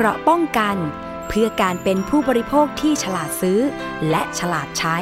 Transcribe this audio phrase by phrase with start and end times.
[0.00, 0.76] เกราะป้องกัน
[1.28, 3.60] เพื่อการเป็นผู้บริโภคที่ฉลาดซื้อ
[4.10, 4.96] และฉลาดใช้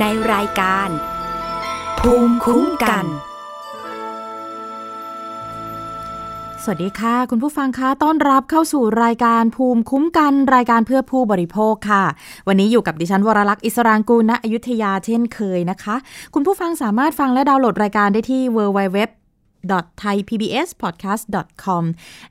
[0.00, 0.88] ในรายการ
[1.98, 3.04] ภูมิคุ้มกัน
[6.62, 12.04] สวัสดีค่ะ คุณผู้ฟังคะต้อนรับเข้าสู่รายการภูมิคุ้มกันรายการเพื่อผู้บริโภคค่ะ
[12.48, 15.96] วันนี้อยู่กับดิฉันวรลักษ์อิสรางกูลณอยุธยาเช่นเคยนะคะ
[16.34, 18.98] คุณผู้ฟังสามารถฟังและดาวน์โหลดรายการได้ที่ www
[19.70, 21.82] www.thaipbspodcast.com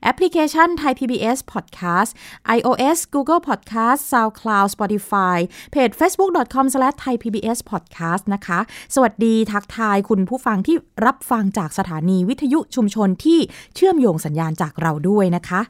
[0.02, 2.10] แอปพลิเคชัน Thai PBS Podcast
[2.56, 5.38] iOS Google Podcast SoundCloud Spotify
[5.72, 8.58] เพจ facebook.com/thaipbspodcast นะคะ
[8.94, 10.76] สวัสดีทักทายคุณผู้ฟังที่
[11.06, 13.38] รับฟังจากสถานีวิทยุชุมชนที่
[13.74, 15.60] เชื่อมโยงสัญญาณจากเราด้วยนะคะ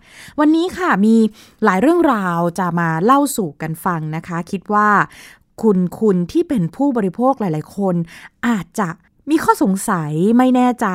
[0.40, 1.16] วันนี้ค่ะมี
[1.64, 4.88] หลายเรื่องราวจะมาเล่าสู่กันฟังนะคะ คิดว่า
[5.62, 7.94] คุณคุณที่เป็นผู้บริโภคหลาย ๆ คน
[8.46, 8.88] อาจจะ
[9.30, 10.88] มีข้อสงสัยไม่แน่ใจ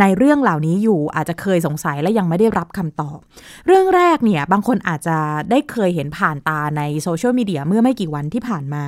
[0.00, 3.18] ในเรื่องเหล่านี้อยู่อาจจะเคยสงสัยและยังไม่ได้รับคำตอบ
[3.66, 5.16] เรื่องแรกเนี่ยบางคนอาจจะ
[5.50, 8.84] ได้เคยเห็นผ่านตาในโซเชียลมีเดียเมื่อไม่กี่วันที่ผ่านมา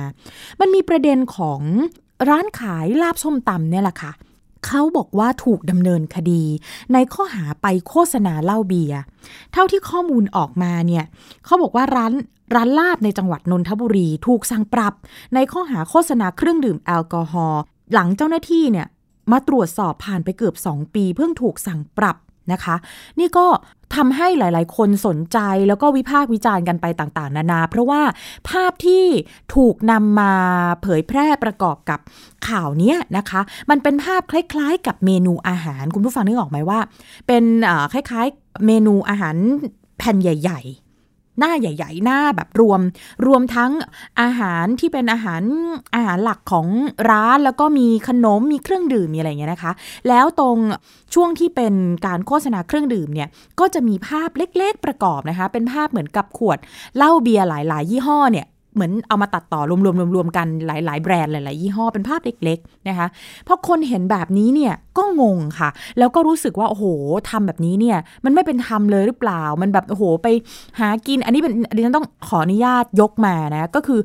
[0.59, 1.61] มันมีประเด็นของ
[2.29, 4.11] ร้านขายลาบส้มตำเนี่ยแหละค่ะ
[4.65, 6.43] เขาบอกว่าถูกดำเนินคดี
[6.93, 8.99] ในข้อหาไปโฆษณาเหล้าเบียร์
[9.53, 11.05] เท่าที่ข้อมูลออกมาเนี่ย
[11.45, 12.13] เขาบอกว่าร้าน
[12.55, 14.93] ร้านลาบในจังหวัดนนทบุรี ถูกสั่งปรับ
[15.33, 17.61] ในข้อหาโฆษณาเครื่องดื่มแอลกอฮอล์
[17.93, 18.87] หลังเจ้าหน้าที่เนี่ย
[19.31, 22.17] มาตรวจสอบผ่านไปเกือบ 2 ปี เพิ่งถูกสั่งปรับ
[22.53, 22.75] นะคะ
[23.19, 23.47] นี่ก็
[23.95, 28.01] ทำให้หลายๆ คนสนใจแล้วก็วิพากษ์วิจารณ์กันไปต่างๆ นานา เพราะว่า
[28.49, 29.05] ภาพที่
[29.55, 30.33] ถูกนำมา
[30.81, 31.99] เผยแพร่ประกอบกับ
[32.47, 36.79] ข่าวนี้นะคะ มันเป็นภาพคล้ายๆ กับเมนูอาหาร คุณผู้ฟังนึกออกไหมว่า
[37.27, 37.43] เป็น
[37.93, 39.35] คล้ายๆเมนูอาหาร
[39.97, 40.61] แผ่นใหญ่
[41.39, 42.79] หน้าใหญ่ ๆ หน้าแบบรวม
[43.25, 43.71] รวมทั้ง
[44.21, 45.41] อาหารที่เป็นอาหาร
[45.95, 46.67] อาหารหลักของ
[47.11, 49.71] ร้านแล้วก็มีขนมมีเครื่องดื่มมีอะไรเงี้ยนะคะ
[50.09, 50.57] แล้วตรง
[51.13, 51.73] ช่วงที่เป็น
[52.05, 56.57] การโฆษณาเครื่องดื่มเนี่ยก็จะมีภาพเล็กๆประกอบนะคะ เป็นภาพเหมือนกับขวด
[56.97, 63.07] เหล้าเบียร์หลาย ๆ ยี่ห้อเนี่ย เหมือนเอามาตัดต่อรวมๆรวมๆกันหลาย ๆ แบรนด์หลาย ๆ ยี่ห้อเป็นภาพเล็ก ๆ นะคะ
[63.47, 66.85] พอคนเห็นแบบนี้เนี่ยก็งงค่ะ แล้วก็รู้สึกว่า โอ้โห
[67.29, 70.27] ทำแบบนี้เนี่ย มันไม่เป็นธรรมเลยหรือเปล่า มันแบบ โอ้โห ไป
[70.79, 73.99] หากิน อันนี้เป็นดิฉันต้องขออนุญาตยกมานะ ก็คือ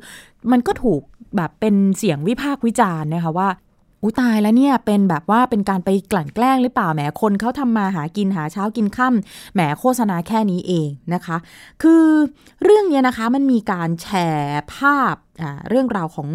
[0.52, 1.00] มันก็ถูก
[1.36, 3.48] แบบเป็นเสียงวิพากษ์วิจารณ์นะคะว่า
[4.02, 9.14] อุ้ตายแล้วเนี่ยเป็นแบบว่าเป็นการไปกลั่นแกล้งหรือเปล่าแหมคนเขาทำมาหากินหาเช้ากินค่า
[9.54, 11.36] แหมโฆษณาแค่นี้เองนะคะ
[11.82, 12.04] คือ
[12.62, 15.14] เรื่องนี้นะคะมันมีการแชร์ภาพ
[15.68, 16.28] เรื่องราวของ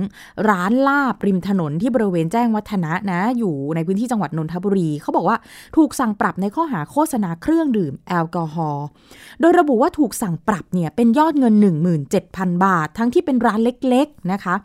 [0.49, 5.38] ร้านลาบริมถนนที่บริเวณแจ้งวัฒนะนะ อยู่ในพื้นที่จังหวัดนนทบุรี เขาบอกว่า
[5.77, 8.85] ถูกสั่งปรับในข้อหาโฆษณาเครื่องดื่มแอลกอฮอล์
[9.39, 11.53] โดยระบุว่าถูกสั่งปรับเนี่ยเป็นยอดเงิน
[12.16, 14.55] 17,000 บาท ทั้งที่เป็นร้านเล็กๆนะคะ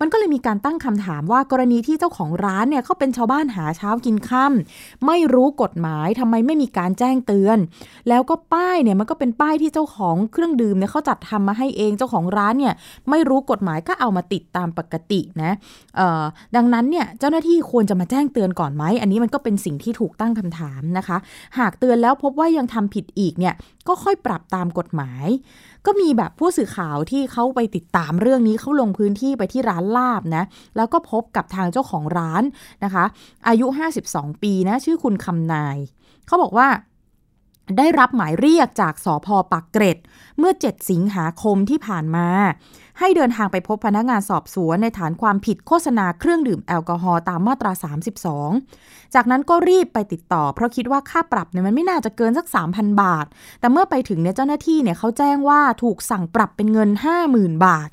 [0.00, 7.58] มันก็เลยมีการตั้งคำถามว่ากรณีที่เจ้าของร้านเนี่ยเขาเป็นชาวบ้านหาเช้ากินค่ำไม่รู้กฎหมายทำไมไม่มีการแจ้งเตือน
[8.08, 12.74] แล้วก็ป้ายเนี่ยมันก็เป็นป้ายที่เจ้าของเครื่องดื่มเนี่ยเขาจัดทำมาให้เองเจ้าของร้านเนี่ย
[13.10, 15.52] ไม่รู้กฎหมายก็เอามาติดตามปกตินะ
[16.56, 21.16] ดังนั้นเนี่ยเจ้าหน้าที่ควรจะมาแจ้งเตือนก่อนไหม อันนี้มันก็เป็นสิ่งที่ถูกตั้งคำถามนะคะ
[21.58, 23.54] หากเตือนแล้วพบว่ายังทำผิดอีกเนี่ย
[23.88, 25.26] ก็ค่อยปรับตามกฎหมาย
[25.86, 30.44] ก็มีแบบผู้สื่อข่าวที่เขาไปติดตามเรื่องนี้เขาลงพื้นที่ไปที่ร้านลาบนะ
[30.76, 32.42] แล้วก็พบกับทางเจ้าของร้าน
[32.84, 33.04] นะคะ
[33.48, 33.66] อายุ
[34.04, 35.76] 52 ปีนะชื่อคุณคำนาย
[36.26, 36.68] เขาบอกว่า
[37.78, 39.98] ได้รับหมายเรียกจากสอพอปักเกร็ด
[40.38, 42.28] เมื่อ 7 สิงหาคมที่ผ่านมา
[42.98, 47.72] ให้เดินทางไปพบพนักงานสอบสวนในฐานความผิดโฆษณาเครื่องดื่มแอลกอฮอล์ตามมาตรา
[48.42, 53.26] 32 จากนั้นก็รีบไปติดต่อ เพราะคิดว่าค่าปรับเนี่ยมันไม่น่าจะเกินสัก 3,000 บาท
[53.60, 56.90] แต่เมื่อไปถึงเนี่ยเจ้าหน้าที่เนี่ยเขาแจ้งว่าถูกสั่งปรับเป็นเงิน
[57.26, 57.90] 50,000 บาท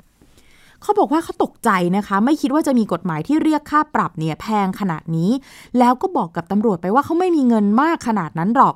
[0.82, 5.30] เขาบอกว่าเขาตกใจนะคะ ไม่คิดว่าจะมีกฎหมายที่เรียกค่าปรับเนี่ยแพงขนาดนี้
[5.78, 8.74] แล้วก็บอกกับตำรวจไปว่าเขาไม่มีเงินมากขนาดนั้นหรอก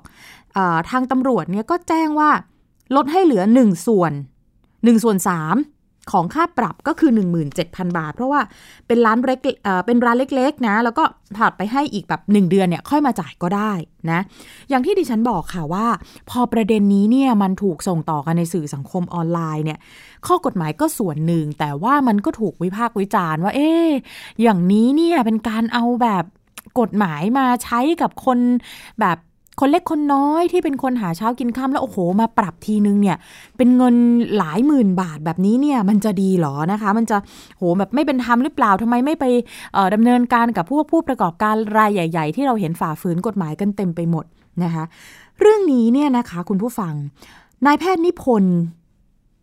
[0.90, 2.30] ทางตำรวจเนี่ยก็แจ้งว่า
[2.96, 4.12] ลดให้เหลือ 1 ส่วน
[4.56, 7.10] 1 ส่วน 3 ของค่าปรับก็คือ
[7.54, 8.40] 17,000 บาท เพราะว่า
[8.86, 9.38] เป็นร้านเล็ก
[9.86, 11.04] เป็นร้านเล็กๆนะ แล้วก็
[11.36, 13.72] ผัดไปให้อีกแบบ 1 เดือนเนี่ยค่อยมาจ่ายก็ได้
[14.10, 14.20] นะ
[14.68, 15.86] อย่างที่ดิฉันบอกค่ะว่า
[16.30, 19.78] พอประเด็นนี้เนี่ยมันถูกส่งต่อกันในสื่อสังคมออนไลน์เนี่ย
[20.26, 23.70] ข้อกฎหมายก็ส่วนหนึ่ง แต่ว่ามันก็ถูกวิพากษ์วิจารณ์ว่า เอ๊
[24.42, 26.24] อย่างนี้เนี่ยเป็นการเอาแบบ
[26.80, 28.38] กฎหมายมาใช้กับคน
[29.00, 29.18] แบบ
[29.60, 33.16] คนเล็กคนน้อยที่เป็นคนหาเช้ากินข้ามแล้วโอ้โห มาปรับทีนึงเนี่ย
[33.56, 33.94] เป็นเงิน
[34.38, 37.16] หลายหมื่นบาทแบบนี้เนี่ยมันจะดีหรอนะคะ มันจะ
[37.58, 39.24] โหแบบไม่เป็นธรรมหรือเปล่าทำไมไม่ไป
[39.94, 44.24] ดำเนินการกับพวกผู้ประกอบการรายใหญ่ ๆ ที่เราเห็นฝ่าฝืนกฎหมายกันเต็มไปหมด
[44.62, 44.84] นะคะ
[45.40, 46.92] เรื่องนี้เนี่ยนะคะคุณผู้ฟัง
[47.66, 48.56] นายแพทย์นิพนธ์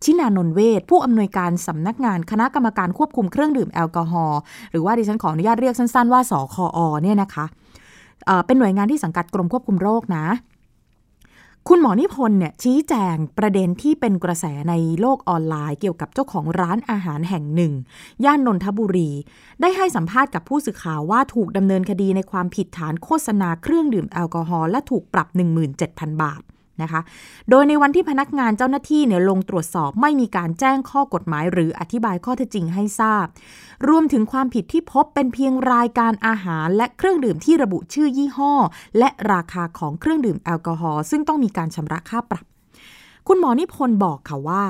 [0.04, 4.40] ชินานนเวทผู้อำนวยการสำนักงานคณะกรรมการควบคุมเครื่องดื่มแอลกอฮอล์
[4.72, 7.46] หรือว่าดิฉันขออนุญาตเรียกสั้นๆว่าสคอเนี่ยนะคะ
[8.46, 10.26] เป็นหน่วยงานที่สังกัดกรมควบคุมโรคนะ
[11.70, 17.74] คุณหมอนิพนธ์เนี่ยชี้แจงประเด็นที่เป็นกระแสในโลกออนไลน์ เกี่ยวกับเจ้าของร้านอาหารแห่งหนึ่ง
[18.26, 19.12] ย่านนนทบุรี
[19.62, 25.28] ได้ให้สัมภาษณ์กับผู้สื่อข่าวว่าถูกดำเนินคดีในความผิดฐานโฆษณาเครื่องดื่มแอลกอฮอล์และถูกปรับ
[25.76, 26.42] 17,000 บาท
[26.82, 27.02] นะคะ
[27.50, 33.26] โดยในวันที่พนักงานเจ้าหน้าที่เนี่ยลงตรวจสอบไม่มีการแจ้งข้อกฎหมายหรืออธิบายข้อเท็จจริงให้ทราบ
[33.88, 38.54] รวมถึงความผิดที่พบเป็นเพียงรายการอาหารและเครื่องดื่มที่ระบุชื่อยี่ห้อ
[38.98, 42.46] และราคาของเครื่องดื่มแอลกอฮอล์ซึ่งต้องมีการชำระค่าปรับ
[43.28, 44.64] คุณหมอนิพนธ์บอกค่ะว่า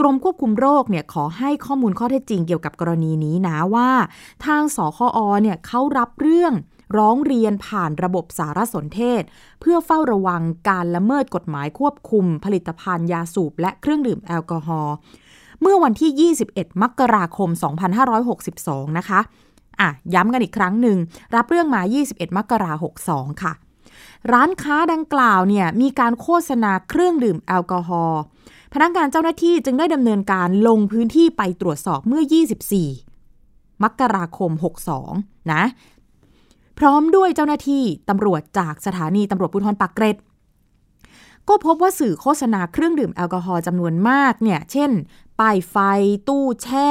[0.00, 3.90] กรมควบคุมโรคเนี่ยขอให้ข้อมูลข้อเท็จจริงเกี่ยวกับกรณีนี้นะว่า
[4.46, 6.52] ทางสคอเนี่ยเขารับเรื่อง
[6.96, 9.22] ร้องเรียนผ่านระบบสารสนเทศ
[9.60, 14.94] เพื่อเฝ้าระวังการละเมิดกฎหมายควบคุม ผลิตภัณฑ์ยาสูบและเครื่องดื่มแอลกอฮอล์
[15.60, 17.50] เมื่อวันที่ 21 มกราคม
[18.24, 19.20] 2562 นะคะ
[19.80, 20.98] อะย้ำกันอีกครั้งหนึ่ง
[21.36, 23.52] รับเรื่องมา 21 มกราคม 62 ค่ะ
[24.32, 28.22] ร้านค้าดังกล่าวเนี่ยมีการโฆษณาเครื่องดื่มแอลกอฮอล์
[28.72, 32.22] พนักงานเจ้าหน้าที่จึงได้ดำเนินการลงพื้นที่ไปตรวจสอบเมื่อ
[33.02, 34.50] 24 มกราคม
[35.02, 35.62] 62 นะ
[36.78, 40.16] พร้อมด้วยเจ้าหน้าที่ตำรวจจากสถานีตำรวจภูธรปากเกร็ด
[41.48, 44.90] ก็พบว่าสื่อโฆษณาเครื่องดื่มแอลกอฮอล์จำนวนมากเนี่ย เช่น
[45.40, 45.76] ป้ายไฟ
[46.28, 46.90] ตู้แช่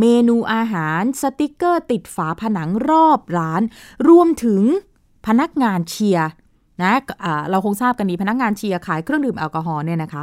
[0.00, 3.62] เมนูอาหาร สติกเกอร์ติดฝาผนังรอบร้าน
[4.08, 4.62] รวมถึง
[5.26, 6.28] พนักงานเชียร์
[6.82, 10.22] นะคะเราคงทราบกันดีพนักงานเชียร์ขายเครื่องดื่มแอลกอฮอล์เนี่ยนะคะ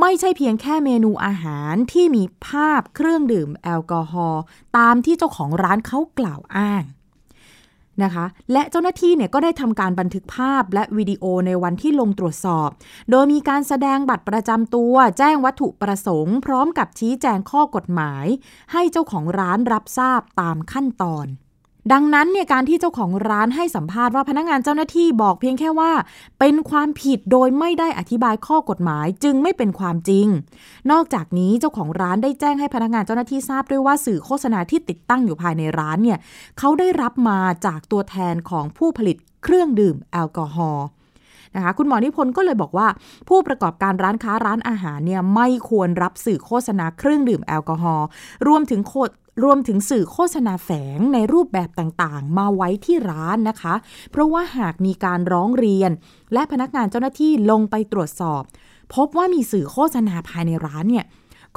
[0.00, 4.42] ไม่ใช่เพียงแค่เมนูอาหารที่มีภาพเครื่องดื่มแอลกอฮอล์
[4.78, 6.82] ตามที่เจ้าของร้านเขากล่าวอ้าง
[8.02, 12.68] นะคะ และเจ้าหน้าที่เนี่ยก็ได้ทำการบันทึกภาพและวิดีโอในวันที่ลงตรวจสอบ
[13.10, 18.26] โดยมีการแสดงบัตรประจำตัว แจ้งวัตถุประสงค์ พร้อมกับชี้แจงข้อกฎหมาย
[18.72, 21.26] ให้เจ้าของร้านรับทราบตามขั้นตอน
[21.92, 25.92] ดังนั้นเนี่ยการที่เจ้าของร้านให้สัมภาษณ์ว่าพนักงานเจ้าหน้าที่บอกเพียงแค่ว่า
[26.40, 30.26] เป็นความผิดโดยไม่ได้อธิบายข้อกฎหมายจึงไม่เป็นความจริง
[30.90, 36.18] นอกจากนี้เจ้าของร้านได้แจ้งให้พนักงานเจ้าหน้าที่ทราบด้วยว่าสื่อโฆษณาที่ติดตั้งอยู่ภายในร้านเนี่ย
[36.58, 40.86] เขาได้รับมาจากตัวแทนของผู้ผลิตเครื่องดื่มแอลกอฮอล์
[41.56, 42.88] นะคะคุณหมอนิพนธ์ก็เลยบอกว่า
[43.28, 48.06] ผู้ประกอบการร้านค้าร้านอาหารเนี่ยไม่ควรรับสื่อโฆษณาเครื่องดื่มแอลกอฮอล์
[48.46, 48.94] รวมถึงโค
[49.42, 53.74] รวมถึงสื่อโฆษณาแฝงในรูปแบบต่างๆ มาไว้ที่ร้านนะคะ
[54.10, 55.90] เพราะว่าหากมีการร้องเรียน
[56.32, 58.42] และพนักงานเจ้าหน้าที่ลงไปตรวจสอบ
[58.94, 61.06] พบว่ามีสื่อโฆษณาภายในร้านเนี่ย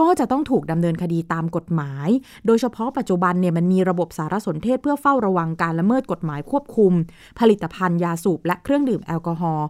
[0.01, 2.09] ก็จะต้องถูกดำเนินคดีตามกฎหมาย
[2.45, 6.93] โดยเฉพาะปัจจุบันเนี่ยมันมีระบบสารสนเทศเพื่อเฝ้าระวังการละเมิดกฎหมายควบคุม
[7.39, 9.67] ผลิตภัณฑ์ยาสูบและเครื่องดื่มแอลกอฮอล์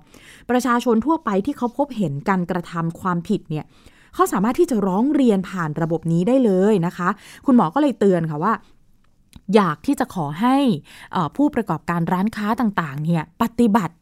[0.50, 3.66] ประชาชนทั่วไปที่เขาพบเห็นการกระทำความผิดเนี่ย
[4.16, 7.10] เขาสามารถที่จะร้องเรียนผ่านระบบนี้ได้เลยนะคะ
[7.46, 8.54] คุณหมอก็เลยเตือนค่ะว่า
[9.56, 10.56] อยากที่จะขอให้
[11.36, 13.96] ผู้ประกอบการร้านค้าต่างๆเนี่ยปฏิบัติ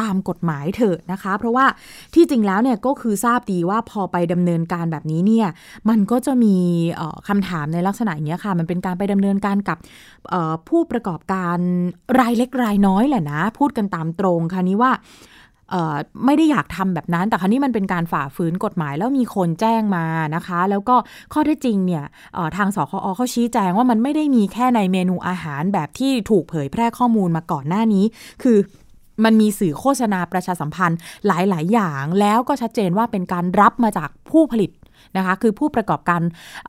[0.00, 1.66] ตามกฎหมายเถอะนะคะ เพราะว่า
[2.14, 5.48] ที่จริงแล้วเนี่ยก็คือทราบดีว่าพอไปดำเนินการแบบนี้เนี่ย
[5.88, 6.56] มันก็จะมี
[7.28, 9.78] คำถามในลักษณะอย่างนี้ค่ะ มันเป็นการไปดำเนินการกับ
[10.68, 11.58] ผู้ประกอบการ
[12.18, 14.92] รายเล็กรายน้อยแหละนะ พูดกันตามตรงค่ะนี้ว่า
[16.24, 20.96] ไม่ได้อยากทำแบบนั้น แต่ครั้นี้มันเป็นการฝ่าฝืนกฎหมายแล้วมีคนแจ้งมานะคะ แล้วก็
[21.32, 22.04] ข้อเท็จจริงเนี่ย
[22.56, 28.04] ทางสคอเขาชี้แจงว่ามันไม่ได้มีแค่ในเมนูอาหารแบบที่ถูกเผยแพร่ข้อมูลมาก่อนหน้านี้
[28.42, 28.58] คือ
[29.24, 34.70] มันมีสื่อโฆษณาประชาสัมพันธ์หลาย ๆ อย่าง แล้วก็ชัดเจนว่าเป็นการรับมาจากผู้ผลิต
[35.16, 36.20] นะคะ คือผู้ประกอบการ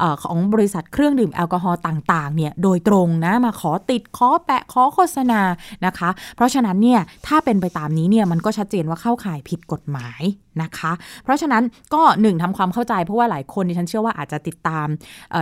[0.02, 5.42] อของบริษัทเครื่องดื่มแอลกอฮอล์ต่างๆเนี่ยโดยตรงนะมาขอติดขอแปะขอโฆษณา
[5.86, 10.22] นะคะ เพราะฉะนั้นเนี่ยถ้าเป็นไปตามนี้เนี่ยมันก็ชัดเจนว่าเข้าข่ายผิดกฎหมาย
[10.64, 10.92] นะคะ
[11.24, 14.88] เพราะฉะนั้นก็หนึ่งทำความเข้าใจเพราะว่าหลายคนดิฉันเชื่อว่าอาจจะติดตาม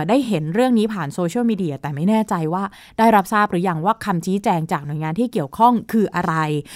[0.08, 2.62] ได้เห็นเรื่องนี้ผ่านโซเชียลมีเดียแต่ไม่แน่ใจว่า
[2.98, 6.34] ได้รับทราบหรือยังว่าคำชี้แจงจากหน่วยงานที่เกี่ยวข้องคืออะไร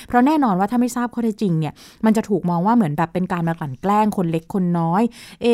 [0.08, 1.72] เพราะแน่นอนว่าถ้าไม่ทราบข้อเท็จจริงเนี่ย
[2.04, 5.02] มันจะถูกมองว่าเหมือนแบบเป็นการมากลั่นแกล้งคนเล็กคนน้อย
[5.42, 5.46] เอ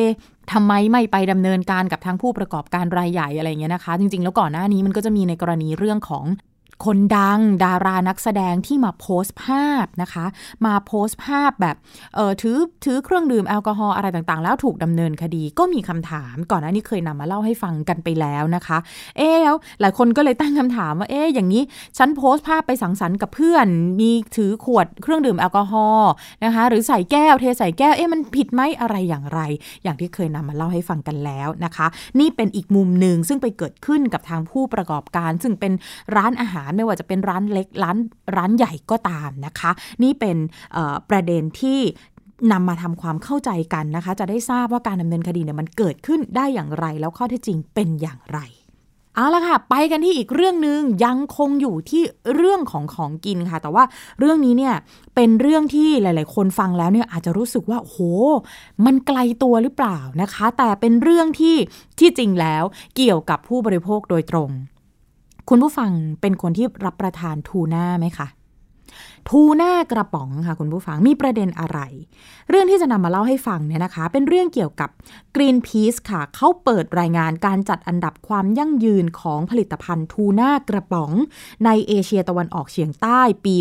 [0.52, 6.24] ทำไมไม่ไปดำเนินการกับทางผู้ประกอบการรายใหญ่อะไรเงี้ยนะคะ จริง ๆ แล้วก่อนหน้านี้มันก็จะมีในกรณีเรื่องของ
[6.85, 10.26] คนดังดารานักแสดงที่มาโพสต์ภาพนะคะ
[10.66, 11.76] มาโพสต์ภาพแบบ
[12.14, 18.78] เออถือถือเครื่องดื่มแอลกอฮอล์อะไรต่างๆ แล้วถูกดำเนินคดีก็มีคำถาม ก่อนหน้านี้เคยนำมาเล่าให้ฟังกันไปแล้วนะคะ
[19.16, 21.62] เอ๊แล้วหลายคนก็เลยตั้งคำถามว่าเอ๊อย่างนี้
[21.99, 23.66] ฉันโพสต์ภาพไปสังสรรค์กับเพื่อน
[24.00, 26.11] มีถือขวดเครื่องดื่มแอลกอฮอล์
[26.45, 29.40] นะคะ หรือใส่แก้วเทใส่แก้วเอ๊มันผิดไหมอะไรอย่างไร
[29.85, 31.87] อย่างที่เคยนำมาเล่าให้ฟังกันแล้วนะคะ
[32.21, 35.73] นี่เป็นอีกมุมหนึ่งซึ่งไปเกิดขึ้นกับทางผู้ประกอบการ ซึ่งเป็น
[36.16, 37.96] ร้านอาหารไม่ว่าจะเป็นร้านเล็กร้าน
[38.37, 39.70] ร้านใหญ่ก็ตามนะคะ
[40.02, 40.37] นี่เป็น
[41.11, 41.80] ประเด็นที่
[42.52, 48.40] นำมาทำความเข้าใจกันนะคะ จะได้ทราบว่าการดำเนินคดีเนี่ยมันเกิดขึ้นได้อย่างไร แล้วข้อเท็จจริงเป็นอย่างไร
[49.14, 52.02] เอาละค่ะ ไปกันที่อีกเรื่องหนึ่งยังคงอยู่ที่
[52.35, 53.85] เรื่องของของกินค่ะ แต่ว่า
[54.18, 54.75] เรื่องนี้เนี่ย
[55.14, 57.96] เป็นเรื่องที่หลาย ๆ คนฟังแล้วเนี่ยอาจจะรู้สึกว่าโห
[58.85, 61.56] มันไกลตัวหรือเปล่านะคะ แต่เป็นเรื่องที่
[61.99, 62.64] ที่จริงแล้ว
[62.96, 64.50] เกี่ยวกับผู้บริโภคโดยตรง
[65.50, 68.28] คุณผู้ฟังเป็นคนที่รับประทานทูน่าไหมคะ
[69.28, 71.78] ทูน่ากระป๋องค่ะคุณผู้ฟังมีประเด็นอะไร
[72.50, 74.90] เรื่องที่จะนำมาเล่าให้ฟังเนี่ยนะคะ เป็นเรื่องเกี่ยวกับ
[75.34, 81.10] Greenpeace ค่ะ เขาเปิดรายงานการจัดอันดับความยั่งยืนของผลิตภัณฑ์ทูน่ากระป๋อง
[81.64, 83.54] ในเอเชียตะวันออกเฉียงใต้ปี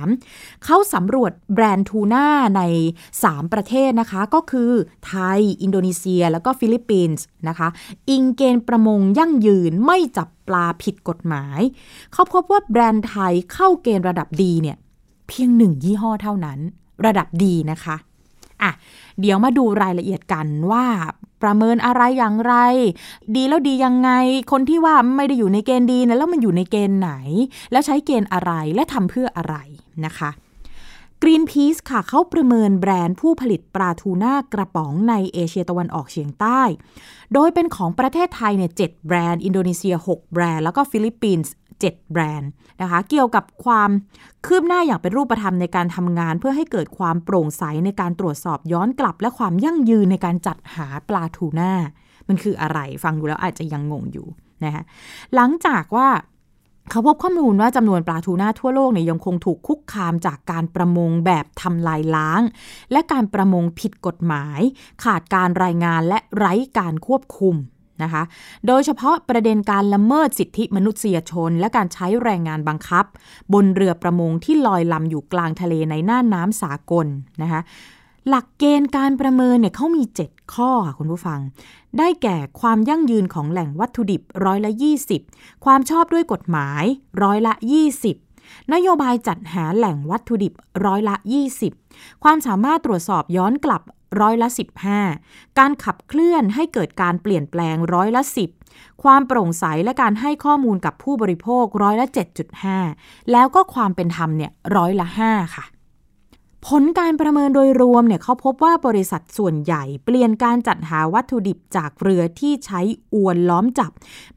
[0.00, 2.26] 63 เขาสำรวจแบรนด์ทูน่า
[2.56, 2.62] ใน
[3.12, 4.70] 3 ประเทศนะคะ ก็คือ
[5.06, 7.68] ไทย อินโดนีเซีย แล้วก็ฟิลิปปินส์นะคะ
[8.10, 11.60] อิงเกณฑ์ประมงยั่งยืนไม่จับปลาผิดกฎหมาย
[12.12, 14.76] เขาพบว่าแบรนด์ไทยเข้าเกณฑ์ระดับดีเนี่ย
[15.28, 16.58] เพียงหนึ่งยี่ห้อเท่านั้น
[17.06, 17.96] ระดับดีนะคะ
[18.62, 18.70] อะ
[19.20, 20.84] เดี๋ยวมาดูรายละเอียดกันว่า
[21.42, 22.54] ประเมินอะไรอย่างไร
[23.36, 24.10] ดีแล้วดียังไง
[24.52, 27.12] คนที่ว่าไม่ได้อยู่ในเกณฑ์ดีนะแล้วมันอยู่ในเกณฑ์ไหน
[27.72, 29.56] แล้วใช้เกณฑ์อะไรและทำเพื่ออะไร
[30.04, 30.30] นะคะ
[31.26, 36.62] Greenpeace ค่ะเขาประเมินแบรนด์ผู้ผลิตปลาทูน่ากระป๋องในเอเชียตะวันออกเฉียงใต้
[37.34, 41.52] โดยเป็นของประเทศไทยเนี่ย7แบรนด์ อินโดนีเซีย 6 แบรนด์ แล้วก็ฟิลิปปินส์
[41.82, 42.48] 7แบรนด์
[42.82, 43.90] นะคะเกี่ยวกับความ
[44.46, 51.72] คืบหน้าอย่างเป็นรูปธรรมในการทำงาน เพื่อให้เกิดความโปร่งใสในการตรวจสอบย้อนกลับ และความยั่งยืนในการจัดหาปลาทูน่า
[52.28, 54.26] มันคืออะไรฟังดูแล้วอาจจะยังงงอยู่
[54.64, 54.82] นะคะ
[55.34, 56.08] หลังจากว่า
[56.90, 62.42] เขาพบข้อมูลว่าจำนวนปลาทูน่าทั่วโลกเนี่ยยังคงถูกคุกคามจากการประมงแบบทำลายล้าง
[62.92, 64.60] และการประมงผิดกฎหมาย
[65.04, 67.56] ขาดการรายงานและไร้การควบคุม
[68.02, 68.22] นะคะ
[68.66, 73.04] โดยเฉพาะประเด็นการละเมิดสิทธิมนุษยชน และการใช้แรงงานบังคับ
[73.52, 77.06] บนเรือประมงที่ลอยลำอยู่กลางทะเลในน่านน้ำสากล
[77.42, 77.60] นะคะ
[78.28, 81.40] หลักเกณฑ์การประเมินเนี่ยเขามี 7 ข้อค่ะคุณผู้ฟัง
[81.98, 84.70] ได้แก่ความยั่งยืนของแหล่งวัตถุดิบร้อยละ
[85.16, 86.84] 20 ความชอบด้วยกฎหมาย
[87.22, 87.52] ร้อยละ
[88.12, 90.52] 20 นโยบายจัดหาแหล่งวัตถุดิบ
[90.86, 91.14] ร้อยละ
[91.70, 93.82] 20 ความสามารถตรวจสอบย้อนกลับ
[94.20, 94.48] ร้อยละ
[95.02, 98.22] 15 การขับเคลื่อนให้เกิดการเปลี่ยนแปลงร้อยละ
[98.62, 102.06] 10 ความโปร่งใสและการให้ข้อมูลกับผู้บริโภคร้อยละ
[102.68, 105.64] 7.5 แล้วก็ความเป็นธรรมเนี่ยร้อยละ 5 ค่ะ
[106.68, 112.80] ผลการประเมินโดยรวมเนี่ยเขาพบว่าบริษัทส่วนใหญ่ เปลี่ยนการจัดหาวัตถุดิบจากเรือที่ใช้
[113.14, 113.90] อวนล้อมจับ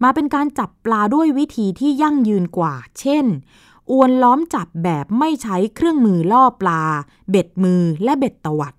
[0.04, 3.26] มาเป็นการจับปลาด้วยวิธีที่ยั่งยืนกว่า เช่น
[3.92, 6.82] อวนล้อมจับแบบไม่ใช้เครื่องมือล่อปลา
[7.30, 8.74] เบ็ดมือและเบ็ดตวัด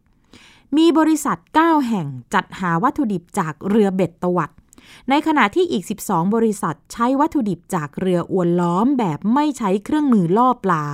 [0.77, 4.51] มีบริษัท 9 แห่งจัดหาวัตถุดิบจากเรือเบ็ดตวัด
[5.11, 10.85] ในขณะที่อีก 12 บริษัทใช้วัตถุดิบจากเรืออวนล้อมแบบไม่ใช้เครื่องมือล่อปลา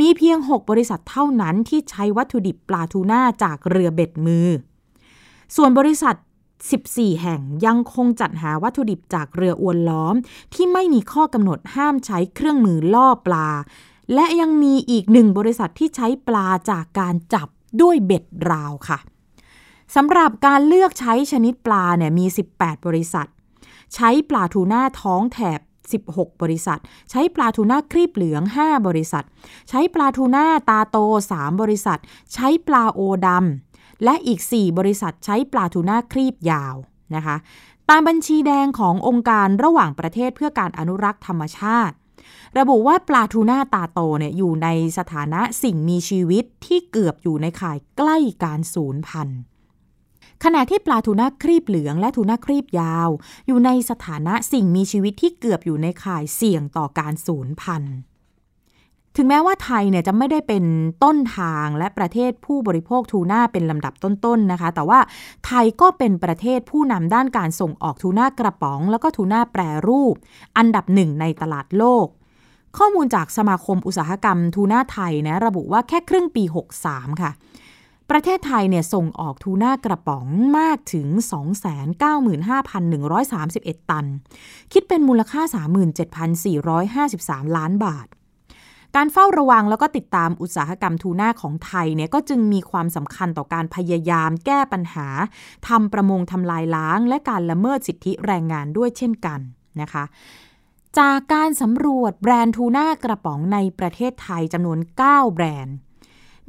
[0.00, 4.48] มีเพียง 6 บริษัทเท่านั้นที่ใช้วัตถุดิบปลาทูน่าจากเรือเบ็ดมือ
[5.56, 6.16] ส่วนบริษัท
[6.68, 10.14] 14 แห่งยังคงจัดหาวัตถุดิบจากเรืออวนล้อม
[10.54, 13.48] ที่ไม่มีข้อกำหนดห้ามใช้เครื่องมือล่อปลา
[14.14, 17.48] และยังมีอีกหนึ่งบริษัทที่ใช้ปลาจากการจับ
[17.80, 18.98] ด้วยเบ็ดราวค่ะ
[19.94, 23.28] สำหรับการเลือกใช้ชนิดปลาเนี่ยมี 18 บริษัท
[23.94, 25.60] ใช้ปลาทูน่าท้องแถบ
[26.00, 26.80] 16 บริษัท
[27.10, 29.24] ใช้ปลาทูน่าครีบเหลือง 5 บริษัท
[29.68, 30.96] ใช้ปลาทูน่าตาโต
[31.32, 31.98] 3 บริษัท
[32.34, 36.74] ใช้ปลาโอดำและอีก 4 บริษัทใช้ปลาทูน่าครีบยาว
[37.14, 37.36] นะคะ
[37.88, 41.94] ตามบัญชีแดงขององค์การระหว่างประเทศเพื่อการอนุรักษ์ธรรมชาติ
[42.58, 44.68] ระบุว่าปลาทูน่าตาโตเนี่ยอยู่ใน
[44.98, 49.40] สถานะสิ่งมีชีวิตที่เกือบอยู่ในข่ายใกล้การสูญพันธุ์
[50.44, 53.08] ขณะที่ปลาทูน่าครีบเหลืองและทูน่าครีบยาว
[53.46, 57.96] อยู่ในสถานะสิ่งมีชีวิตที่เกือบอยู่ในข่ายเสี่ยงต่อการสูญพันธุ์
[59.16, 60.64] ถึงแม้ว่าไทยเนี่ยจะไม่ได้เป็น
[61.04, 65.00] ต้นทางและประเทศผู้บริโภคทูน่าเป็นลำดับต้นๆนนะคะ แต่ว่า
[65.46, 70.14] ไทยก็เป็นประเทศผู้นำด้านการส่งออกทูน่ากระป๋อง แล้วก็ทูน่าแปรรูป
[70.58, 72.06] อันดับหนึ่งในตลาดโลก
[72.78, 76.44] ข้อมูลจากสมาคมอุตสาหกรรมทูน่าไทยนะระบุว่าแค่ครึ่งปี
[76.82, 77.30] 63 ค่ะ
[78.10, 80.26] ประเทศไทยเนี่ยส่งออกทูน่ากระป๋อง
[80.58, 81.08] มากถึง
[81.88, 84.06] 295,131 ตัน
[84.72, 85.42] คิดเป็นมูลค่า
[87.44, 88.06] 37,453 ล้านบาท
[88.96, 95.08] การเฝ้าระวังแล้วก็ติดตามอุตสาหกรรมทูน่าของไทยเนี่ยก็จึงมีความสำคัญต่อการพยายามแก้ปัญหา
[95.68, 99.40] ทำประมงทำลายล้าง และการละเมิดสิทธิแรงงานด้วยเช่นกัน
[99.80, 100.04] นะคะ
[100.98, 105.76] จากการสำรวจแบรนด์ทูน่ากระป๋องในประเทศไทยจำนวน 9 แบรนด์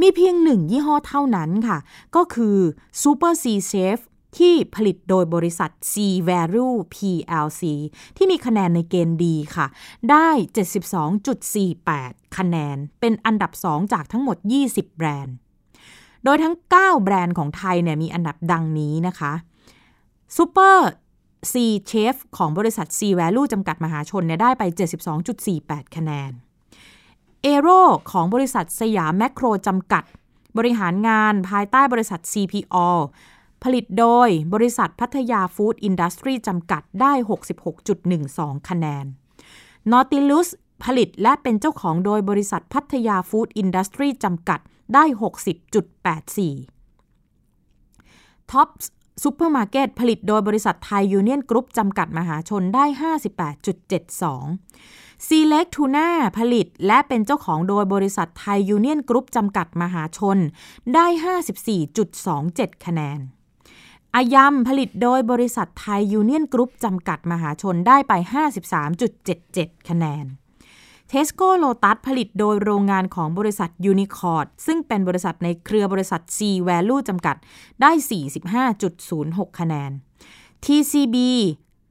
[0.01, 1.77] มีเพียงหนึ่งยี่ห้อเท่านั้นค่ะ
[2.15, 2.58] ก็คือ
[3.01, 4.00] Super Sea Chef
[4.38, 5.93] ที่ผลิตโดยบริษัท C
[6.29, 7.63] Value PLC
[8.17, 9.67] ที่มีคะแนนในเกณฑ์ดีค่ะ
[10.12, 10.29] ได้
[11.13, 15.36] 72.48 คะแนน เป็นอันดับ 2 จากทั้งหมด 20 แบรนด์
[16.24, 19.34] โดยทั้ง 9 แบรนด์ของไทยเนี่ยมีอันดับดังนี้นะคะ
[20.38, 20.77] Super
[21.51, 21.53] C
[21.89, 24.63] Chef ของบริษัท C Value จำกัดมหาชนเนี่ยได้ไป
[25.29, 26.31] 72.48 คะแนน
[27.43, 27.67] เอโร
[28.12, 30.03] ของบริษัทสยามแมคโครจำกัด
[30.57, 32.88] บริหารงานภายใต้บริษัท CPO
[33.63, 37.13] ผลิตโดยบริษัทพัทยาฟู้ดอินดัสทรีจำกัดได้
[37.89, 39.05] 66.12 คะแนน
[39.91, 40.48] นอติลุส
[40.83, 44.60] ผลิตและเป็นเจ้าของโดยบริษัทพัทยาฟู้ดอินดัสทรีจำกัด
[44.93, 45.03] ได้
[45.98, 48.69] 60.84ท็อป
[49.24, 60.38] ซูเปอร์มาร์เก็ตผลิตโดยบริษัทไทยยูเนียนกรุ๊ปจำกัดมหาชนได้ 58.72 ซีเล็กทูน่าผลิตและเป็นเจ้าของโดยบริษัทไทยยูเนียนกรุ๊ปจำกัดมหาชน
[60.94, 61.06] ได้
[61.96, 63.20] 54.27 คะแนน
[64.16, 68.13] อายัมผลิตโดยบริษัทไทยยูเนียนกรุ๊ปจำกัดมหาชนได้ไป
[69.01, 70.25] 53.77 คะแนน
[71.10, 77.36] เทสโก้โลตัสผลิตโดยโรงงานของบริษัทยูนิคอร์ดซึ่งเป็นบริษัทในเครือบริษัท Sea Value จำกัด
[77.82, 77.92] ได้
[78.75, 79.92] 45.06 คะแนน
[80.66, 81.18] TCB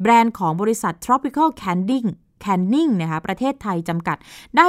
[0.03, 2.09] แบรนด์ของบริษัท Tropical Canning
[2.41, 4.17] แคนนิงนะคะประเทศไทยจำกัด
[4.57, 4.67] ได้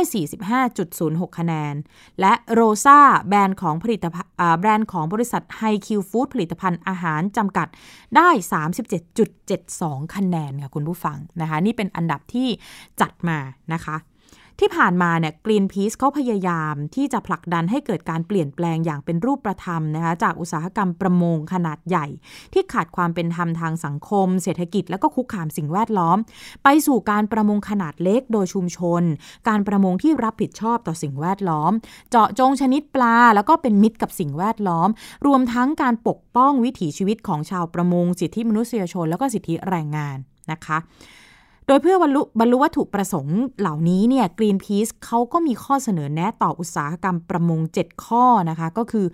[0.68, 1.74] 45.06 คะแนน
[2.22, 7.68] และโรซาแบรนด์ของผลิตภัณฑ์แบรนด์ของบริษัทไฮคิวฟู้ดผลิตภัณฑ์อาหารจำกัด
[8.16, 8.30] ได้
[9.42, 12.48] 37.72 คะแนนค่ะคุณผู้ฟังนะคะ นี่เป็นอันดับที่
[13.02, 13.38] จัดมา
[13.74, 13.96] นะคะ
[14.62, 22.08] ที่ผ่านมาเนี่ยกรีนพีซเขาพยายามที่จะผลักดันให้เกิดการเปลี่ยนแปลงอย่างเป็นรูปประธรรมนะคะจากอุตสาหกรรมประมงขนาดใหญ่
[22.54, 26.18] ที่ขาดความเป็นธรรมทางสังคม เศรษฐกิจและก็คุกคามสิ่งแวดล้อม
[26.64, 29.04] ไปสู่การประมงขนาดเล็กโดยชุมชน
[29.48, 31.72] การประมงที่รับผิดชอบต่อสิ่งแวดล้อม
[32.10, 34.90] เจาะจงชนิดปลา แล้วก็เป็นมิตรกับสิ่งแวดล้อม
[35.26, 40.18] รวมทั้งการปกป้องวิถีชีวิตของชาวประมงสิทธิมนุษยชน แล้วก็สิทธิแรงงาน
[40.52, 40.80] นะคะ
[41.68, 49.06] โดยเพื่อบรรลุบรรลุวัตถุประสงค์เหล่านี้เนี่ยกรีนพีซเขาก็มีข้อเสนอแนะต่ออุตสาหกรรมประมง 7 ข้อนะคะ ก็คือ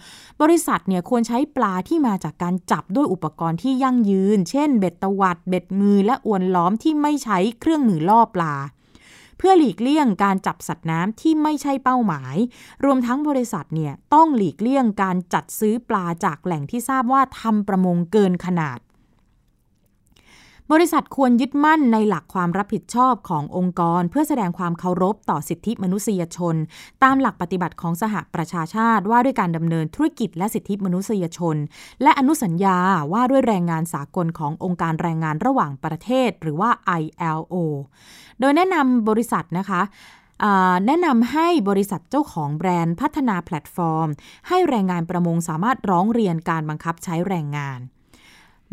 [0.42, 8.56] บริษัทเนี่ยควรใช้ปลาที่มาจากการจับด้วยอุปกรณ์ที่ยั่งยืน เช่น เบ็ดตวัด เบ็ดมือและอวนล้อมที่ไม่ใช้เครื่องมือล่อปลา
[9.38, 12.36] เพื่อหลีกเลี่ยงการจับสัตว์น้ำที่ไม่ใช่เป้าหมาย
[12.86, 18.80] รวมทั้งบริษัทเนี่ยต้องหลีกเลี่ยงการจัดซื้อปลาจากแหล่งที่ทราบว่าทำประมงเกินขนาด
[20.74, 26.56] บริษัทควรยึดมั่นในหลักความรับผิดชอบขององค์กร เพื่อแสดงความเคารพต่อสิทธิมนุษยชน
[27.04, 31.56] ตามหลักปฏิบัติของสหประชาชาติว่าด้วยการดำเนินธุรกิจและสิทธิมนุษยชน
[32.04, 32.78] และอนุสัญญา
[33.14, 36.70] ว่าด้วยแรงงานสากลขององค์การแรงงานระหว่างประเทศ หรือว่า
[37.02, 37.56] ILO
[38.40, 39.82] โดยแนะนำบริษัทนะคะ
[40.86, 44.08] แนะนำให้บริษัทเจ้าของแบรนด์พัฒนาแพลตฟอร์ม
[44.48, 47.82] ให้แรงงานประมงสามารถร้องเรียนการบังคับใช้แรงงาน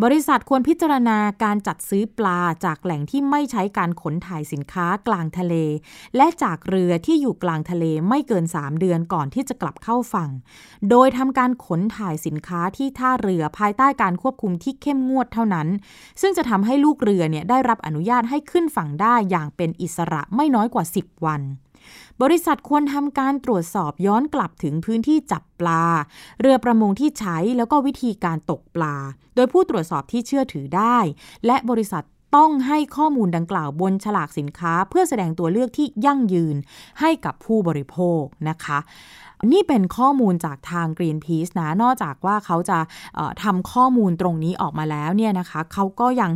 [0.02, 5.54] บริษัทควรพิจารณาการจัดซื้อปลาจากแหล่งที่ไม่ใช้การขนถ่ายสินค้ากลางทะเล
[6.16, 10.30] และจากเรือที่อยู่กลางทะเลไม่เกิน 3 เดือนก่อนที่จะกลับเข้าฝั่ง
[10.90, 15.68] โดยทำการขนถ่ายสินค้าที่ท่าเรือภายใต้การควบคุมที่เข้มงวดเท่านั้น
[16.20, 21.42] ซึ่งจะทำให้ลูกเรือเนี่ยได้รับอนุญาตให้ขึ้นฝั่งได้อย่างเป็นอิสระไม่น้อยกว่า 10 วัน
[22.22, 25.85] บริษัทควรทำการตรวจสอบย้อนกลับถึงพื้นที่จับปลา
[26.40, 28.96] เรือประมงที่ใช้แล้วก็วิธีการตกปลา
[29.35, 30.98] โดยผู้ตรวจสอบที่เชื่อถือได้
[31.46, 32.05] และบริษัท
[32.37, 36.57] ต้องให้ข้อมูลดังกล่าวบนฉลากสินค้า เพื่อแสดงตัวเลือกที่ยั่งยืน
[37.00, 38.79] ให้กับผู้บริโภคนะคะ
[39.53, 42.79] นี่เป็นข้อมูลจากทาง Greenpeace นะ นอกจากว่าเขาจะ
[43.42, 46.31] ทำข้อมูลตรงนี้ออกมาแล้วเนี่ยนะคะ เขาก็ยัง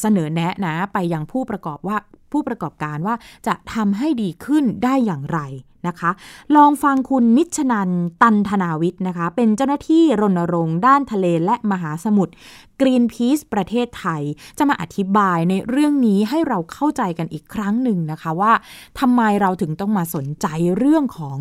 [0.00, 1.96] เสนอแนะนะไปยังผู้ประกอบว่า
[2.32, 3.14] ผู้ประกอบการว่า
[3.46, 5.40] จะทำให้ดีขึ้นได้อย่างไร
[5.88, 6.10] นะคะ
[6.56, 7.90] ลองฟังคุณนิชนัน
[8.22, 12.32] ตันธนาวิทย์นะคะ เป็นเจ้าหน้าที่รณรงค์ด้านทะเลและมหาสมุทร
[12.80, 14.22] กรีนพีซประเทศไทย
[14.58, 18.52] จะมาอธิบายในเรื่องนี้ให้เราเข้าใจกันอีกครั้งหนึ่งนะคะว่า
[19.00, 20.46] ทำไมเราถึงต้องมาสนใจ
[20.78, 21.38] เรื่องของ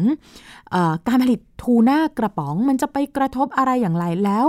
[0.74, 0.76] อ
[1.08, 4.48] การผลิตทูน่ากระป๋อง มันจะไปกระทบอะไรอย่างไรแล้ว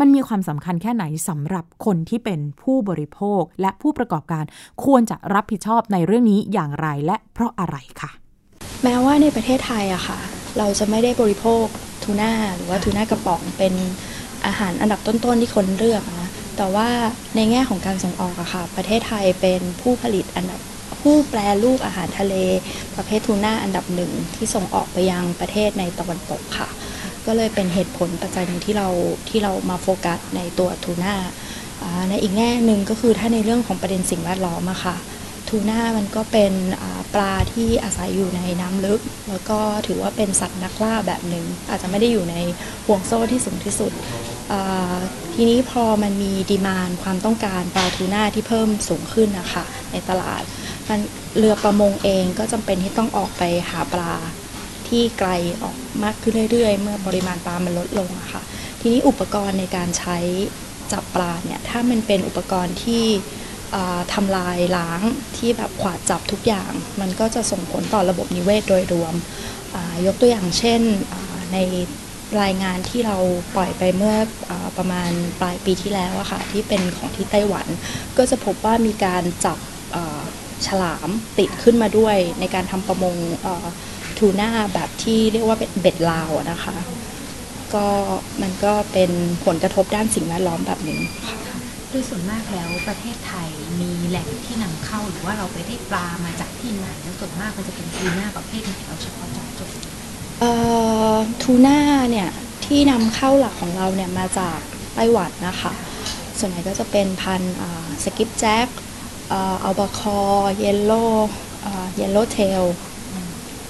[0.00, 4.44] มันมีความสำคัญแค่ไหนสำหรับคนที่เป็นผู้บริโภค และผู้ประกอบการ
[4.84, 8.10] ควรจะรับผิดชอบในเรื่องนี้อย่างไรและเพราะอะไรคะ
[8.82, 10.18] แม้ว่าในประเทศไทยอะค่ะ
[10.58, 11.64] เราจะไม่ได้บริโภค
[12.02, 13.74] ทูน่าหรือว่าทูน่ากระป๋องเป็น
[14.46, 16.88] อาหารอันดับต้นๆที่คนเลือกนะแต่ว่า
[17.36, 20.60] ในแง่ของการส่งออกอะค่ะ ประเทศไทยเป็นผู้ผลิตอันดับ
[21.00, 22.34] ผู้แปรรูปอาหารทะเล
[22.96, 26.68] ประเภททูน่าอันดับหนึ่งที่ส่งออกไปยังประเทศในตะวันตกค่ะ
[27.26, 28.88] ก็เลยเป็นเหตุผลปัจจัยหนึ่งที่เรา
[29.28, 31.14] ที่เรามาโฟกัสในตัวทูน่า
[32.08, 34.96] ในอีกแง่หนึ่งก็คือถ้าในเรื่องของประเด็นสิ่งแวดล้อมอะค่ะ
[35.48, 36.52] ทูน่ามันก็เป็น
[37.14, 42.36] ปลาที่อาศัยอยู่ในน้ำลึก แล้วก็ถือว่าเป็นสัตว์นักล่าแบบหนึ่ง อาจจะไม่ได้อยู่ใน
[42.86, 43.92] ห่วงโซ่ที่สูงที่สุด
[45.34, 50.42] ทีนี้พอมันมีดีมานความต้องการปลาทูน่าที่เพิ่มสูงขึ้นนะคะในตลาด
[50.88, 51.00] มัน
[51.38, 54.12] เรือประมงเองก็จำเป็นที่ต้องออกไปหาปลา
[54.92, 55.30] ที่ไกล
[55.62, 58.42] ออกมากขึ้นเรื่อยๆ เมื่อปริมาณปลามันลดลงอะค่ะ
[58.80, 60.18] ทีนี้อุปกรณ์ในการใช้
[60.92, 63.04] จับปลาเนี่ยถ้ามันเป็นอุปกรณ์ที่
[63.74, 65.00] อ่าทำลายล้าง
[65.36, 69.14] ที่แบบขวาดจับทุกอย่าง มันก็จะส่งผลต่อระบบนิเวศโดยรวม
[70.06, 70.80] ยกตัวอย่างเช่น
[71.52, 71.58] ใน
[72.42, 73.16] รายงานที่เรา
[73.54, 74.16] ปล่อยไปเมื่อ
[74.50, 77.66] อประมาณปลายปีที่แล้วอะค่ะที่เป็นของที่ไต้หวัน
[78.18, 79.58] ก็จะพบว่ามีการจับ
[80.66, 83.48] ฉลามติดขึ้นมาด้วยในการทำประมงอ
[84.22, 86.76] ทูน่าแบบที่เรียกว่าเป็นเบ็ดลาวอะนะคะ
[87.74, 87.86] ก็
[88.42, 89.10] มันก็เป็น
[89.44, 91.36] ผลกระทบด้านสิ่งแวดล้อมแบบหนึ่งค่ะ
[91.90, 93.48] โดยส่วนมากแล้วประเทศไทย
[93.80, 99.70] มีแหล่งที่นำเข้าหรือว่าเราไปได้ปลามาจากที่ไหนแล้วส่วนมากมันจะเป็นทูน่าประเภทไหนเราเฉพาะเจาะจง
[100.40, 100.52] เอ่
[101.12, 101.78] อทูน่า
[102.10, 102.28] เนี่ย
[102.64, 104.58] ที่นำเข้าหลักของเราเนี่ยมาจาก
[104.94, 105.72] ไต้หวันนะคะ
[106.38, 107.54] ส่วนใหญ่ก็จะเป็นพันธุ์
[108.04, 108.68] skipjack
[109.32, 112.62] albacore yellow yellowtail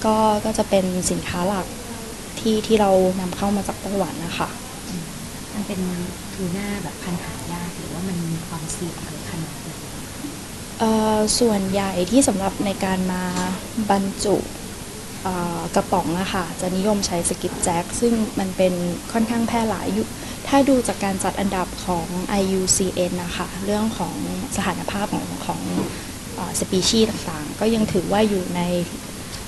[0.05, 1.67] ก็ก็จะเป็นสินค้าหลัก
[2.39, 4.49] ที่ที่เรานำเข้ามาจากไต้หวันนะคะ
[5.53, 5.79] มันเป็น
[6.33, 9.69] ทูน่าแบบพันธุ์หายากหรือว่ามันมีความเสี่ยงหรือขนาดไหน
[10.79, 13.23] เอ่อส่วนใหญ่ที่สำหรับในการมา
[13.91, 14.35] บรรจุ
[15.23, 18.73] เอ่อกระป๋องอะค่ะจะนิยมใช้สกิปแจ็คซึ่งมันเป็น
[19.13, 20.07] ค่อนข้างแพร่หลายอยู่
[20.47, 22.07] ถ้าดูจากการจัดอันดับของ
[22.41, 24.13] IUCN นะคะเรื่องของ
[24.55, 25.61] สถานภาพของของ
[26.59, 28.61] สปีชีส์ต่างๆ ก็ยังถือว่าอยู่ใน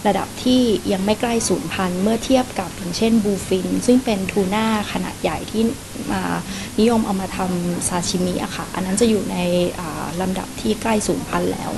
[0.08, 5.64] ระดับที่ยังไม่ใกล้สูญพันธุ์เมื่อเทียบกับอย่างเช่นบูฟิน ซึ่งเป็นทูน่าขนาดใหญ่ที่
[6.12, 6.22] มา
[6.80, 9.38] นิยมเอามาทำซาชิมิอะค่ะ อันนั้นจะอยู่ใน
[9.80, 11.72] อ่าลำดับที่ใกล้สูญพันธุ์แล้ว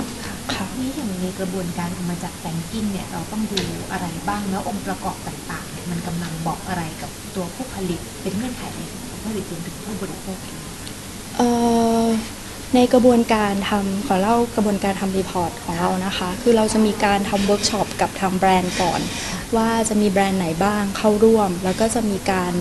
[0.54, 3.60] ค่ะนี่อย่างในกระบวนการเอามาจาก ranking เนี่ยเราต้องดู
[3.92, 10.58] อะไรบ้างแล้วองค์ประกอบต่างๆเนี่ยมันกำลังบอกอะไรกับตัวผู้ผลิตเป็นเงื่อนไขอะไรของผู้ผลิตรวมถึงผู้บริโภคเอง
[11.36, 11.48] เอ่
[12.04, 12.06] อ
[12.74, 19.00] ในกระบวนการทำขอเล่ากระบวนการทำ report ของเรานะคะ คือเราจะมีการทำเวิร์กช็อปกับทางแบรนด์ก่อน
[19.56, 22.52] ว่าจะมีแบรนด์ไหนบ้างเข้าร่วม แล้วก็จะมีการ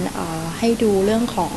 [0.59, 1.53] ให้ดูเรื่องของ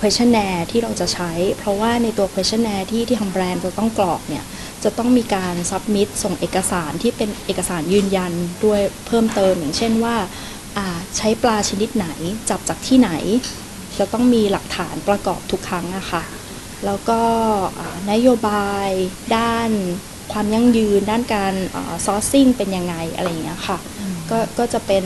[0.00, 4.44] questionnaire ที่เราจะใช้ เพราะว่าในตัว questionnaire ที่ที่ทางแบรนด์จะต้องกรอกเนี่ย
[4.84, 8.32] จะต้องมีการ submit ส่งเอกสารที่เป็นเอกสารยืนยัน
[8.64, 10.16] ด้วยเพิ่มเติมอย่างเช่นว่า
[11.16, 12.08] ใช้ปลาชนิดไหน
[12.50, 13.10] จับจากที่ไหน
[13.98, 16.22] จะต้องมีหลักฐานประกอบทุกครั้งนะคะ
[16.86, 17.20] แล้วก็
[17.78, 18.88] อ่านโยบาย
[19.36, 19.70] ด้าน
[20.32, 21.54] ความยั่งยืนด้านการ
[22.06, 23.78] ซอร์ซิ่งเป็นยังไงอะไรอย่างเงี้ยค่ะ
[24.30, 25.04] ก็ก็จะเป็น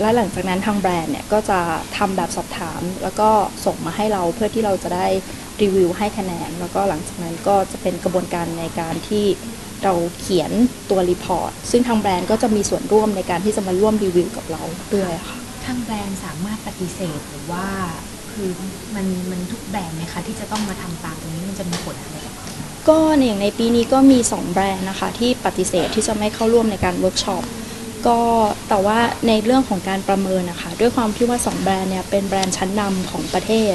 [0.00, 1.60] และหลังจากนั้นทางแบรนด์เนี่ยก็จะ
[1.96, 3.30] ทำแบบสอบถาม แล้วก็
[3.64, 5.06] ส่งมาให้เราเพื่อที่เราจะได้
[5.62, 9.26] รีวิวให้คะแนน แล้วก็หลังจากนั้นก็จะเป็นกระบวนการในการที่
[9.84, 10.50] เราเขียน
[10.90, 14.62] ตัว report ซึ่งทางแบรนด์ก็จะมีส่วนร่วมในการที่จะมาร่วมรีวิวกับเรา
[14.94, 17.66] ด้วยค่ะทางแบรนด์สามารถปฏิเสธหรือว่า
[18.34, 18.50] คือ
[18.94, 27.44] มันมันทุกแบรนด์ไหมคะ ที่จะต้องมาทำตามตรงนี้มันจะมีผลอะไรกับเขาไหมก็ในอย่างในปีนี้ก็มี 2 แบรนด์นะคะ ที่ปฏิเสธที่จะไม่เข้าร่วมในการเวิร์กช็อป
[28.06, 28.18] ก็
[28.68, 33.74] แต่ว่าในเรื่องของการประเมินนะคะ ด้วยความที่ว่า 2 แบรนด์เนี่ยเป็นแบรนด์ชั้นนำของประเทศ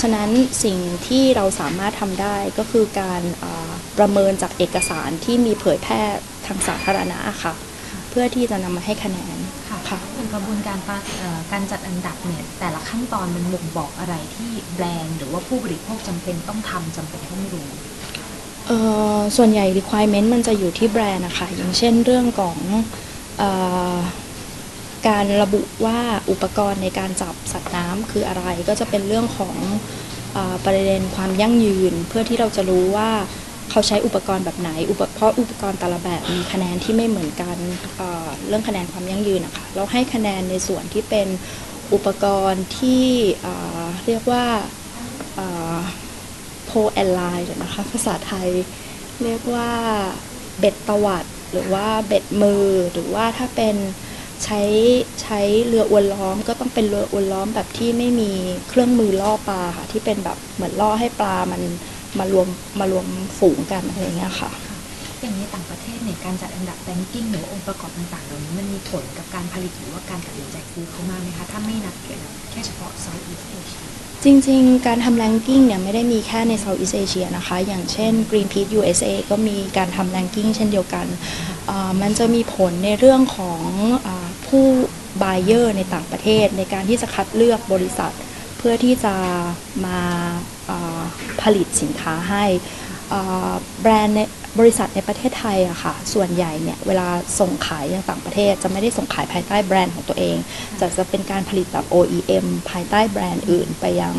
[0.00, 0.30] ฉะนั้น
[0.64, 6.02] สิ่งที่เราสามารถทำได้ก็คือการอ่าประเมินจากเอกสารที่มีเผยแพร่
[6.46, 7.54] ทางสาธารณะค่ะ
[8.10, 9.37] เพื่อที่จะนำมาให้คะแนน
[9.88, 17.68] ค่ะค่ะอย่างกระบวนการปะเอ่อการจัดอันดับเนี่ยแต่ละขั้นตอนมันบ่งบอกอะไรที่แบรนด์ หรือว่าผู้บริโภคจำเป็นต้องทำจำเป็นต้องรู้
[18.66, 18.78] เอ่
[19.16, 22.56] อส่วนใหญ่ requirement มันจะอยู่ที่แบรนด์นะคะอย่างเช่นเรื่องของ
[23.38, 23.42] เอ
[23.94, 23.96] อ
[25.08, 25.98] การระบุว่า
[26.30, 29.56] อุปกรณ์ในการจับสัตว์น้ำคืออะไร ก็จะเป็นเรื่องของ
[30.32, 33.10] เออประเด็นความยั่งยืน เพื่อที่เราจะรู้ว่า
[33.70, 37.56] เขาใช้อุปกรณ์แบบไหน อุปเพราะอุปกรณ์แต่ละแบบมีคะแนนที่ไม่เหมือนกัน
[37.96, 41.28] เเรื่องคะแนนความยั่งยืนนะคะเราให้คะแนนในส่วนที่เป็น
[41.92, 43.06] อุปกรณ์ที่
[43.42, 44.44] เเรียกว่า
[45.34, 45.78] เอ่อ
[46.66, 48.48] pole and line นะคะภาษาไทย
[49.22, 49.70] เรียกว่า
[50.58, 53.76] เบ็ดตวัดหรือว่าเบ็ดมือหรือว่าถ้าเป็น
[54.44, 54.60] ใช้
[55.22, 58.32] ใช้เรืออวนล้อม ก็ต้องเป็นเรืออวนล้อมแบบที่ไม่มี
[58.68, 61.62] เครื่องมือล่อปลาค่ะที่เป็นแบบเหมือนล่อให้ปลามัน
[62.18, 62.46] มารวม
[62.80, 63.06] มารวม
[63.38, 64.50] ฝูงกันอะไรอย่างเงี้ยค่ะ
[65.20, 71.94] อย่างในต่างประเทศเนี่ยการจัดอันดับ ranking หรือว่าองค์ประกอบต่างๆเหล่านี้มันมีผลกับการผลิตหรือว่าการตัดสินใจซื้อเขามากไหมคะ ถ้าไม่นับ
[72.50, 73.86] แค่เฉพาะ Southeast Asia
[74.24, 81.06] จริงๆ การทำแ a งกิ้งเนี่ยไม่ได้มีแค่ใน Southeast Asia นะคะ อย่างเช่น Greenpeace USA ก็มีการทำแ a งกิ้งเช่นเดียวกัน
[81.70, 83.62] อ่ามันจะมีผลในเรื่องของ
[84.06, 84.64] อาผู้
[85.22, 88.12] buyer ในต่างประเทศในการที่จะคัดเลือกบริษัท
[88.58, 89.14] เพื่อที่จะ
[89.86, 90.00] มา
[90.70, 91.02] อ่า
[91.42, 92.44] ผลิตสินค้าให้
[93.12, 94.20] อ่าแบรนด์ใน
[94.58, 97.08] บริษัทในประเทศไทยอะค่ะ ส่วนใหญ่เนี่ยเวลา
[97.40, 100.36] ส่งขายยังต่างประเทศ จะไม่ได้ส่งขายภายใต้แบรนด์ของตัวเอง
[100.78, 104.14] แต่จะเป็นการผลิตแบบ OEM ภายใต้แบรนด์อื่นไปยัง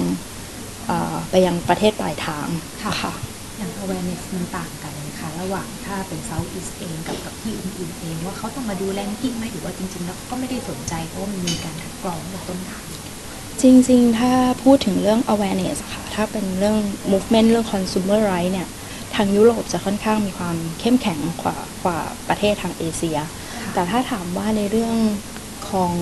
[0.90, 2.48] อ่าไปยังประเทศปลายทาง
[2.84, 3.14] ค่ะค่ะ
[3.58, 12.86] อย่าง awareness มันต่างกันนะคะระหว่างถ้าเป็น Southeast เองกับกับที่อื่นๆเอง ว่าเขาต้องมาดูแรงกิ้งไหมหรือว่าจริงๆ แล้วก็ไม่ได้สนใจเพราะว่ามันมีการคัดกรองตั้งแต่ต้นทาง
[13.62, 14.32] จริงๆ ถ้า
[14.64, 16.78] พูดถึงเรื่อง awareness อะค่ะทถ้าเป็นเรื่อง
[17.12, 18.68] movement เรื่อง consumer right เนี่ย
[19.16, 23.18] ทางยุโรปจะค่อนข้างมีความเข้มแข็งกว่ากว่าประเทศทางเอเชีย
[23.74, 24.96] แต่ถ้าถามว่าในเรื่อง
[25.70, 25.94] ของ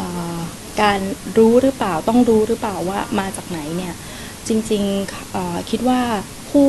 [0.00, 0.40] อา
[0.82, 1.00] การ
[1.38, 3.94] รู้หรือเปล่า ต้องรู้หรือเปล่าว่ามาจากไหนเนี่ย
[4.48, 6.00] จริงๆอ่าคิดว่า
[6.48, 6.68] ผู้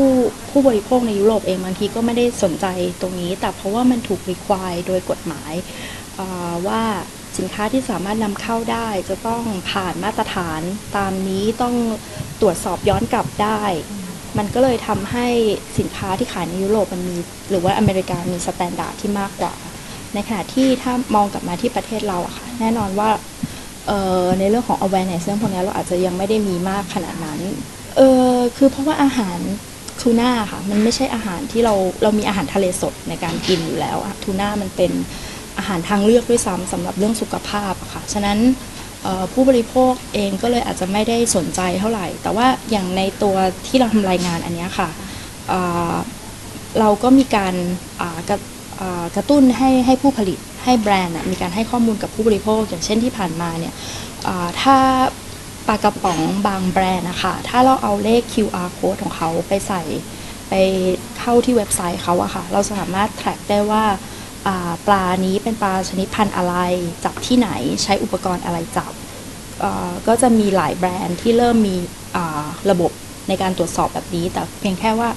[0.50, 2.66] ผู้บริโภคในยุโรปเองบางทีก็ไม่ได้สนใจ
[3.02, 5.54] ตรงนี้ แต่เพราะว่ามันถูก require โดยกฎหมาย
[6.20, 6.82] อ่าว่า
[7.38, 10.62] สินค้าที่สามารถนำเข้าได้ จะต้องผ่านมาตรฐาน
[10.98, 11.76] ตามนี้ต้อง
[12.42, 13.62] ตรวจสอบย้อนกลับได้
[14.38, 15.28] มันก็เลยทำให้
[15.78, 17.18] สินค้าที่ขายในยุโรปมันมี
[17.50, 19.54] หรือว่าอเมริกามี standard ที่มากกว่า
[20.14, 23.10] ในขณะที่ถ้ามองกลับมาที่ประเทศเราอะค่ะแน่นอนว่า
[24.40, 27.40] ในเรื่องของ awareness เรื่องพวกนี้เราอาจจะยังไม่ได้มีมากขนาดนั้น
[27.98, 28.02] เอ
[28.34, 29.40] อคือเพราะว่าอาหาร
[30.02, 34.92] ทูน่าค่ะ มันไม่ใช่อาหารที่เราเรามีอาหารทะเลสดในการกินอยู่แล้วอะทูน่ามันเป็น
[35.58, 38.40] อาหารทางเลือกด้วยซ้ำสำหรับเรื่องสุขภาพค่ะ ฉะนั้น
[39.34, 43.36] ผู้บริโภคเองก็เลยอาจจะไม่ได้สนใจเท่าไหร่ แต่ว่าอย่างในตัว
[43.68, 44.90] ที่เราทำรายงานอันนี้ค่ะ
[45.48, 47.54] เเราก็มีการ
[48.30, 48.38] กระ
[49.16, 53.74] กระตุ้นให้ให้ผู้ผลิตให้แบรนด์มีการให้ข้อมูลกับผู้บริโภค อย่างเช่นที่ผ่านมาเนี่ย
[54.62, 54.78] ถ้า
[55.68, 59.82] ปลากระป๋องบางแบรนด์นะคะถ้าเราเอาเลข QR code ของเขาไปใส่
[60.50, 60.54] ไป
[61.20, 63.84] เข้าที่เว็บไซต์เขาอะค่ะ เราสามารถ track ได้ว่า
[64.88, 66.56] ปลานี้เป็นปลาชนิดพันธุ์อะไร
[67.06, 67.50] จับที่ไหน
[67.84, 68.92] ใช้อุปกรณ์อะไรจับ
[70.08, 71.76] ก็จะมีหลายแบรนด์ที่เริ่มมี
[72.70, 72.92] ระบบ
[73.28, 75.10] ในการตรวจสอบแบบนี้ แต่เพียงแค่ว่า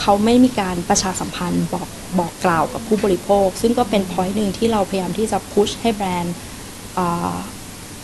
[0.00, 1.88] เขาไม่มีการประชาสัมพันธ์บอก
[2.18, 6.34] บอกกล่าวกับผู้บริโภค ซึ่งก็เป็น point หนึ่งที่เราพยายามที่จะพุชให้แบรนด์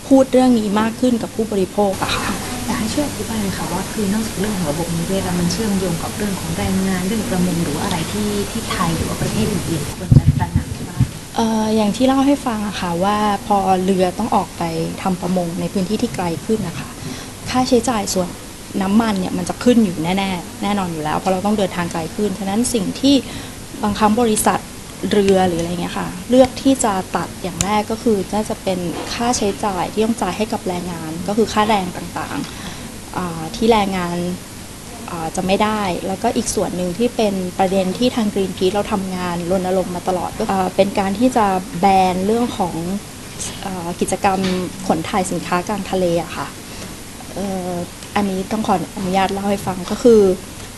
[0.06, 11.04] พูดเรื่องนี้มากขึ้นกับผู้บริโภคอะค่ะ อยากให้ช่วยอธิบายหน่อยค่ะว่าคือนอกจากเรื่องของระบบนิเวศแล้วมันเชื่อมโยงกับเรื่องของแรงงานเรื่องประมงหรือว่าอะไรที่ที่ไทยหรือว่าประเทศอื่นๆควรจะตระหนักบ้าง
[11.36, 14.62] เอ่ออย่างที่เล่าให้ฟังอะค่ะว่าพอเรือต้องออกไป
[15.02, 16.88] ทำประมงในพื้นที่ที่ไกลขึ้นนะคะ
[17.50, 18.28] ค่าใช้จ่ายส่วน
[18.82, 23.14] น้ำมันเนี่ยมันจะขึ้นอยู่แน่ ๆ แน่นอนอยู่แล้วเพราะเราต้องเดินทางไกลขึ้นฉะนั้นสิ่งที่
[23.82, 24.60] บางครั้งบริษัท
[25.10, 28.78] เรือหรืออะไรเงี้ยค่ะ เลือกที่จะตัดอย่างแรกก็คือน่าจะเป็น
[29.12, 34.16] ค่าใช้จ่ายที่ต้องจ่ายให้กับแรงงาน ก็คือค่าแรงต่างๆที่แรงงาน
[35.36, 40.44] จะไม่ได้ แล้วก็อีกส่วนหนึ่งที่เป็นประเด็นที่ทาง Greenpeace เราทำงานรณรงค์มาตลอดก็
[40.76, 41.46] เป็นการที่จะ
[41.80, 42.74] แบนเรื่องของ
[43.64, 43.66] อ
[44.00, 44.40] กิจกรรม
[44.86, 46.46] ขนถ่ายสินค้ากลางทะเลอะค่ะ
[48.16, 50.20] อันนี้ต้องขออนุญาตเล่าให้ฟังก็คือ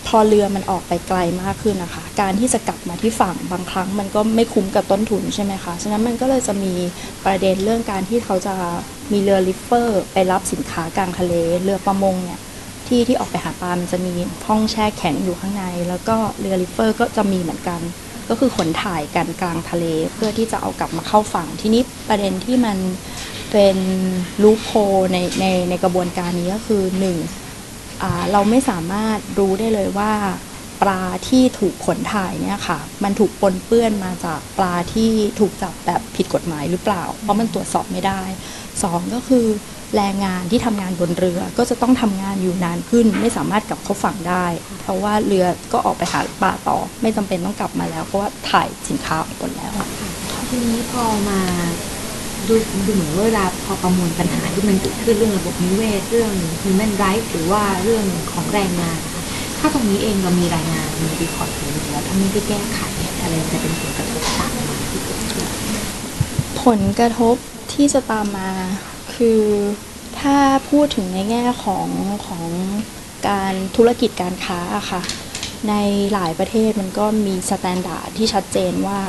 [0.06, 6.74] พอเรือมันออกไปไกลมากขึ้นนะคะ การที่จะกลับมาที่ฝั่งบางครั้งมันก็ไม่คุ้มกับต้นทุนใช่ไหมคะ ฉะนั้นมันก็เลยจะมี
[7.24, 8.54] ประเด็นเรื่องการที่เขาจะ
[9.12, 12.40] มีเรือ reefer ไปรับสินค้ากลางทะเล เรือประมงเนี่ย
[12.88, 14.12] ที่ที่ออกไปหาปลา มันจะมี
[14.46, 17.80] ห้องแช่แข็งอยู่ข้างใน แล้วก็เรือ reefer ก็จะมีเหมือนกัน
[18.28, 22.78] ก็คือขนถ่ายกันกลางทะเล เพื่อที่จะเอากลับมาเข้าฝั่ง ทีนี้ประเด็นที่มัน
[23.52, 23.76] เป็น
[24.42, 24.70] ลูปโพ
[25.12, 27.16] ในในในกระบวนการนี้ก็คือหนึ่ง
[28.32, 30.12] เราไม่สามารถรู้ได้เลยว่า
[30.82, 38.22] ปลาที่ถูกขนถ่ายเนี่ยค่ะ มันถูกปนเปื้อนมาจากปลาที่ถูกจับแบบผิดกฎหมายหรือเปล่า เพราะมันตรวจสอบไม่ได้
[38.82, 39.46] สองก็คือ
[39.96, 44.46] แรงงานที่ทำงานบนเรือก็จะต้องทำงานอยู่นานขึ้น ไม่สามารถกลับเข้าฝั่งได้
[44.82, 49.72] เพราะว่าเรือก็ออกไปหาปลาต่อ ไม่จำเป็นต้องกลับมาแล้ว เพราะว่าถ่ายสินค้าออกหมดแล้ว
[50.48, 51.40] ทีนี้พอมา
[52.49, 52.55] ดู
[52.87, 59.22] ดูเหมือนว่าเวลาพอประมวลปัญหาที่มันเกิดขึ้นเรื่องระบบนิเวศเรื่อง human rights หรือว่าเรื่องของแรงงานนะคะ
[59.59, 62.81] ถ้าตรงนี้เองเรามีรายงานมีรีพอร์ตอยู่แล้วถ้าไม่ได้แก้ไข
[63.22, 65.46] อะไรจะเป็นผลกระทบตามมาที่เกิดขึ้น
[66.62, 67.37] ผลกระทบ
[67.72, 68.51] ที่จะตามมา
[69.14, 69.42] คือ
[70.20, 70.37] ถ้า
[70.70, 71.88] พูดถึงในแง่ของ
[72.27, 72.44] ของ
[73.29, 75.03] การธุรกิจการค้าอะค่ะ
[75.68, 75.75] ใน
[76.12, 79.01] หลายประเทศมันก็มี standard ที่ชัดเจนว่า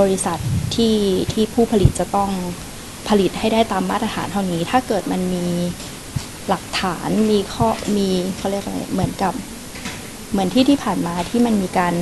[0.00, 0.38] บริษัท
[0.74, 0.96] ที่
[1.32, 2.30] ที่ผู้ผลิตจะต้อง
[3.08, 5.44] ผลิตให้ได้ตามมาตรฐานเท่านี้ ถ้าเกิดมันมี
[6.48, 9.32] หลักฐานมีข้อมีเขาเรียกอะไรเหมือนกับ
[10.30, 11.94] เหมือนที่ที่ผ่านมาที่มันมีการ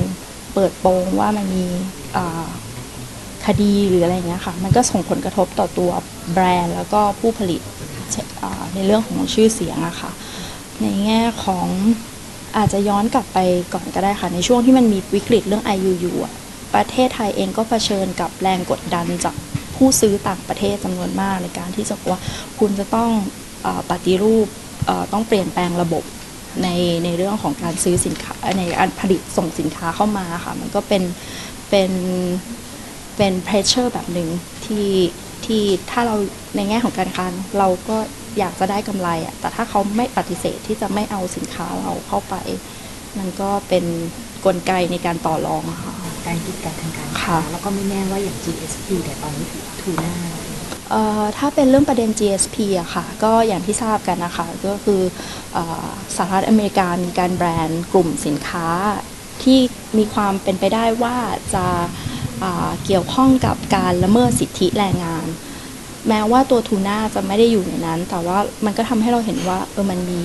[0.53, 1.65] เปิดโปงว่ามันมี
[3.45, 5.91] คดีหรืออะไรเงี้ยค่ะ มันก็ส่งผลกระทบต่อตัว
[6.33, 7.61] แบรนด์ แล้วก็ผู้ผลิต
[8.73, 10.11] ในเรื่องของชื่อเสียงอะค่ะ
[10.81, 11.67] ในแง่ของ
[12.57, 13.39] อาจจะย้อนกลับไป
[13.73, 16.33] ก่อนก็ได้ค่ะ ในช่วงที่มันมีวิกฤตเรื่อง IUU อะ
[16.75, 19.35] ประเทศไทยเองก็เผชิญกับแรงกดดันจาก
[19.75, 22.21] ผู้ซื้อต่างประเทศจำนวนมากในการที่จะบอกว่า
[22.59, 23.09] คุณจะต้อง
[23.65, 24.47] อปฏิรูป
[25.13, 26.03] ต้องเปลี่ยนแปลงระบบ
[26.63, 26.69] ใน
[27.03, 31.03] ในเรื่องของการซื้อสินค้าในการผลิตส่งสินค้าเข้ามาค่ะมันก็เป็น
[31.69, 31.91] เป็น
[33.17, 34.29] เป็น pressure แบบหนึ่ง
[34.65, 34.89] ที่
[35.45, 36.15] ที่ถ้าเรา
[36.55, 37.25] ในแง่ของการค้า
[37.59, 37.97] เราก็
[38.39, 42.35] อยากจะได้กำไรอะแต่ถ้าเขาไม่ปฏิเสธที่จะไม่เอาสินค้าเราเข้าไป
[43.17, 43.85] มันก็เป็น
[44.45, 49.47] กลไกในการต่อรองค่ะ การกีดกันทางการค้าค่ะแล้วก็ไม่แน่ว่าอย่าง GSP แต่ยตอนนี้
[49.81, 50.13] ทูน่า
[50.89, 55.01] เเอ่อถ้าเป็นเรื่องประเด็น GSP อะค่ะ ก็อย่างที่ทราบกันนะคะ ก็คือ
[55.53, 58.67] เออสหรัฐอเมริกามีการแบรนด์กลุ่มสินค้า
[59.43, 59.59] ที่
[59.97, 61.17] มีความเป็นไปได้ว่า
[61.53, 61.65] จะ
[62.43, 65.27] อ่าเกี่ยวข้องกับการละเมิดสิทธิแรงงาน
[66.07, 70.21] แม้ว่าตัวทูน่าจะไม่ได้อยู่ในนั้น แต่ว่ามันก็ทำให้เราเห็นว่าเออมันมี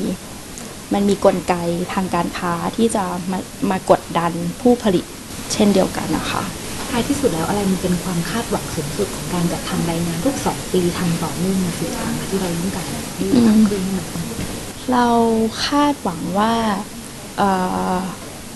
[0.95, 1.55] มันมีกลไก
[1.95, 3.39] ทางการค้าที่จะมา
[3.71, 5.05] มากดดันผู้ผลิต
[5.53, 6.45] เช่นเดียวกันนะคะ
[6.91, 14.07] ท้ายที่สุดแล้วอะไรมันเป็นความคาดหวังสูงสุดของการจัดทำรายงานทุกสองปีทำต่อเนื่องมาสี่ครั้งที่เราต้องการให้ทำขึ้นให้มัน
[14.93, 15.07] เรา
[15.67, 16.55] คาดหวังว่า
[17.37, 17.51] เอ่
[17.95, 17.99] อ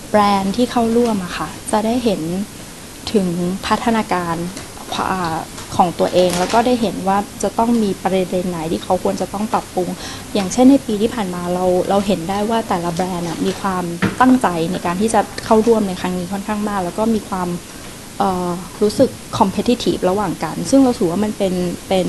[0.09, 2.21] แบรนด์ที่เข้าร่วมอะค่ะจะได้เห็น
[3.13, 3.29] ถึง
[3.65, 4.35] พัฒนาการ
[4.99, 5.37] อ่า
[5.75, 9.89] ของตัวเอง แล้วก็ได้เห็นว่าจะต้องมีประเด็นไหนที่เขาควรจะต้องปรับปรุง
[10.33, 13.83] อย่างเช่นในปีที่ผ่านมาเราเราเห็นได้ว่าแต่ละแบรนด์มีความ
[14.21, 17.49] ตั้งใจในการที่จะเข้าร่วมในครั้งนี้ค่อนข้างมาก แล้วก็มีความ
[18.81, 21.53] รู้สึก competitive ระหว่างกัน ซึ่งเราถือว่ามันเป็น
[21.89, 22.07] เป็น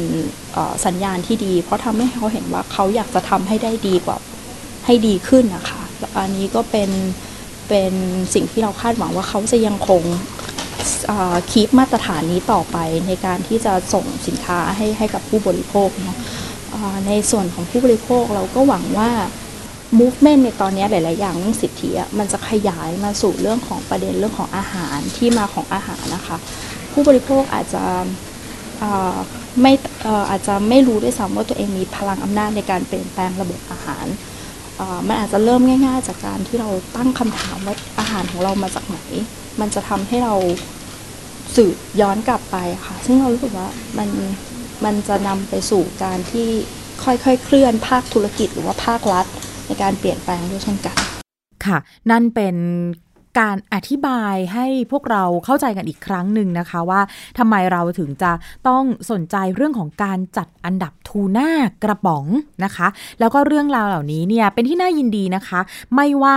[0.86, 4.16] สัญญาณที่ดี เพราะทำให้เขาเห็นว่าเขาอยากจะทำให้ได้ดีกว่า
[4.86, 6.90] ให้ดีขึ้นนะคะแล้วอันนี้ก็เป็น
[7.68, 7.92] เป็น
[8.34, 10.02] สิ่งที่เราคาดหวังว่าเขาจะยังคง
[11.50, 16.18] คีปมาตรฐานนี้ต่อไปในการที่จะส่งสินค้าให้ให้กับผู้บริโภคเนาะ
[17.06, 19.10] ในส่วนของผู้บริโภคเราก็หวังว่า
[19.98, 26.36] movement ในตอนนี้หลาย ๆ อย่างเรื่องสิทธิอะมันจะขยายมาสู่เรื่องของประเด็นเรื่องของอาหารที่มาของอาหารนะคะ
[26.92, 27.84] ผู้บริโภคอาจจะ
[29.62, 29.72] ไม่
[30.30, 34.06] อาจจะไม่รู้ด้วยซ้ำว่าตัวเองมีพลังอำนาจในการเปลี่ยนแปลงระบบอาหาร
[35.08, 38.98] มันอาจจะเริ่มง่าย ๆ จากการที่เราตั้งคำถามว่าอาหารของเรามาจากไหน
[39.60, 40.34] มันจะทำให้เรา
[41.56, 44.08] สืบย้อนกลับไปค่ะ ซึ่งเรารู้สึกว่ามัน
[44.84, 46.48] มันจะนำไปสู่การที่
[47.04, 49.26] ค่อยๆ เคลื่อนภาคธุรกิจหรือว่าภาครัฐ
[49.66, 50.96] ในการเปลี่ยนแปลงด้วยเช่นกัน
[51.66, 51.78] ค่ะ
[52.10, 52.56] นั่นเป็น
[53.40, 57.00] การอธิบายให้พวกเราเข้าใจกันอีกครั้งหนึ่งนะคะว่า
[57.38, 58.32] ทำไมเราถึงจะ
[58.68, 61.50] ต้องสนใจเรื่องของการจัดอันดับทูน่า
[61.84, 62.24] กระป๋อง
[62.64, 62.86] นะคะ
[63.20, 65.60] แล้วก็เรื่องราวเหล่านี้เนี่ยเป็นที่น่ายินดีนะคะ
[65.94, 66.36] ไม่ว่า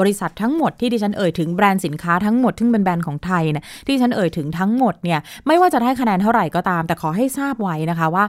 [0.00, 8.24] บริษัททั้งหมดที่ดิฉันเอ่ยถึงแบรนด์สินค้าทั้งหมดที่เป็นแบรนด์ของไทยเนี่ยที่ฉันเอ่ยถึงทั้งหมดเนี่ยไม่ว่าจะได้คะแนนเท่าไหร่ก็ตาม แต่ขอให้ทราบไว้นะคะว่า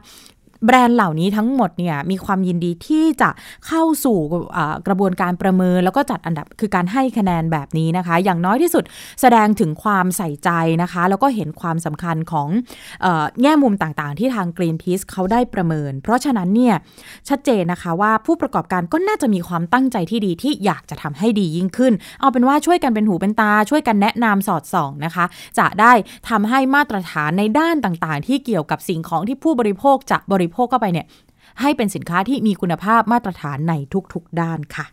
[0.65, 3.29] แบรนด์เหล่านี้ทั้งหมดเนี่ยมีความยินดีที่จะ
[3.67, 4.17] เข้าสู่
[4.87, 8.83] กระบวนการประเมินแล้วก็จัดอันดับคือการให้คะแนนแบบนี้นะคะ อย่างน้อยที่สุด
[9.21, 10.49] แสดงถึงความใส่ใจ
[10.81, 12.47] นะคะ แล้วก็เห็นความสำคัญของ
[13.41, 16.75] แง่มุมต่างๆ ที่ทาง Greenpeace เขาได้ประเมิน เพราะฉะนั้นเนี่ย
[17.29, 25.25] ชัดเจนนะคะว่าผู้ประกอบการก็น่าจะมีความตั้งใจที่ดีที่อยากจะทำให้ดียิ่งขึ้น เอาเป็นว่าช่วยกันเป็นหูเป็นตา ช่วยกันแนะนำสอดส่องนะคะ
[25.59, 25.93] จะได้
[26.29, 31.05] ทำให้มาตรฐานในด้านต่างๆ ที่เกี่ยวกับสิ่งของที่ผู้บริโภคจะบริโภคเข้าไปเนี่ย
[31.61, 33.73] ให้เป็นสินค้าที่มีคุณภาพมาตรฐานใน
[34.13, 34.85] ทุกๆด้านค่ะ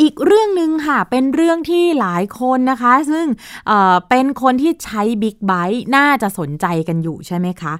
[0.00, 3.26] อีกเรื่องหนึ่งค่ะ เป็นเรื่องที่หลายคนนะคะ ซึ่ง
[3.66, 7.74] เป็นคนที่ใช้บิ๊กไบค์น่าจะสนใจกันอยู่ใช่ไหมคะ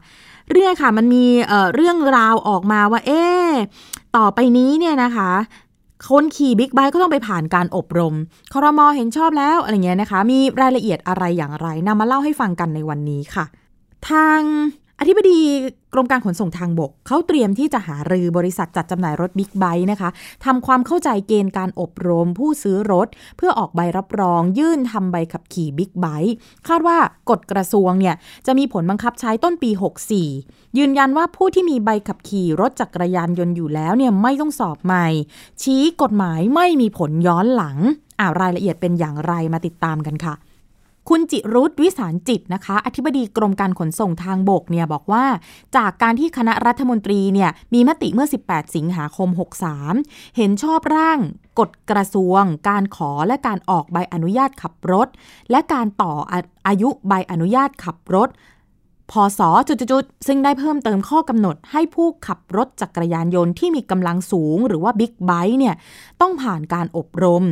[0.51, 3.23] เรื่องค่ะมันมีเอ่อเรื่องราวออกมาว่า เอ๊
[4.16, 5.31] ต่อไปนี้เนี่ยนะคะ
[6.11, 8.14] คนขี่บิ๊กไบค์ก็ต้องไปผ่านการอบรม
[8.53, 13.44] คอรมอเห็นชอบแล้วอะไรเงี้ยนะคะ มีรายละเอียดอะไรอย่างไรนำมาเล่าให้ฟังกันในวันนี้ค่ะ
[14.09, 14.40] ทาง
[15.01, 15.39] อธิบดี
[15.95, 20.11] กรมการขนส่งทางบก เขาเตรียมที่จะหารือบริษัทจัดจำหน่ายรถบิ๊กไบค์นะคะ
[20.45, 26.35] ทำความเข้าใจเกณฑ์การอบรมผู้ซื้อรถ เพื่อออกใบรับรอง ยื่นทำใบขับขี่บิ๊กไบค์
[26.69, 26.99] คาดว่า
[27.31, 28.15] กฎกระทรวงเนี่ย
[28.47, 29.71] จะมีผลบังคับใช้ต้นปี
[30.25, 35.07] 64 ยืนยันว่าผู้ที่มีใบขับขี่รถจักรยานยนต์อยู่แล้วเนี่ยไม่ต้องสอบใหม่
[35.63, 37.77] ชี้กฎหมายไม่มีผลย้อนหลัง
[38.21, 40.35] อ่ารายละเอียดเป็นอย่างไรมาติดตามกันค่ะ
[41.09, 45.25] คุณจิรุธวิสารจิตนะคะ อธิบดีกรมการขนส่งทางบกเนี่ยบอกว่า
[45.77, 49.29] จากการที่คณะรัฐมนตรีเนี่ยมีมติเมื่อ 18 สิงหาคม
[49.83, 51.18] 63 เห็นชอบร่าง
[51.59, 55.09] กฎกระทรวง การขอและการออกใบอนุญาตขับรถ
[55.51, 56.12] และการต่อ
[56.66, 58.29] อายุใบอนุญาตขับรถ
[59.11, 65.75] พศจุดๆๆซึ่งได้เพิ่มเติมข้อกำหนดให้ผู้ขับรถจักรยานยนต์ที่มีกำลังสูง หรือว่าบิ๊กไบค์เนี่ย
[66.21, 67.44] ต้องผ่านการอบรม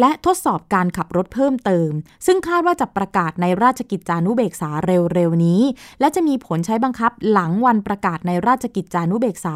[0.00, 1.90] และทดสอบการขับรถเพิ่มเติม
[2.26, 5.62] ซึ่งคาดว่าจะประกาศในราชกิจจานุเบกษาเร็วๆนี้
[6.00, 9.54] และจะมีผลใช้บังคับหลังวันประกาศในราชกิจจานุเบกษา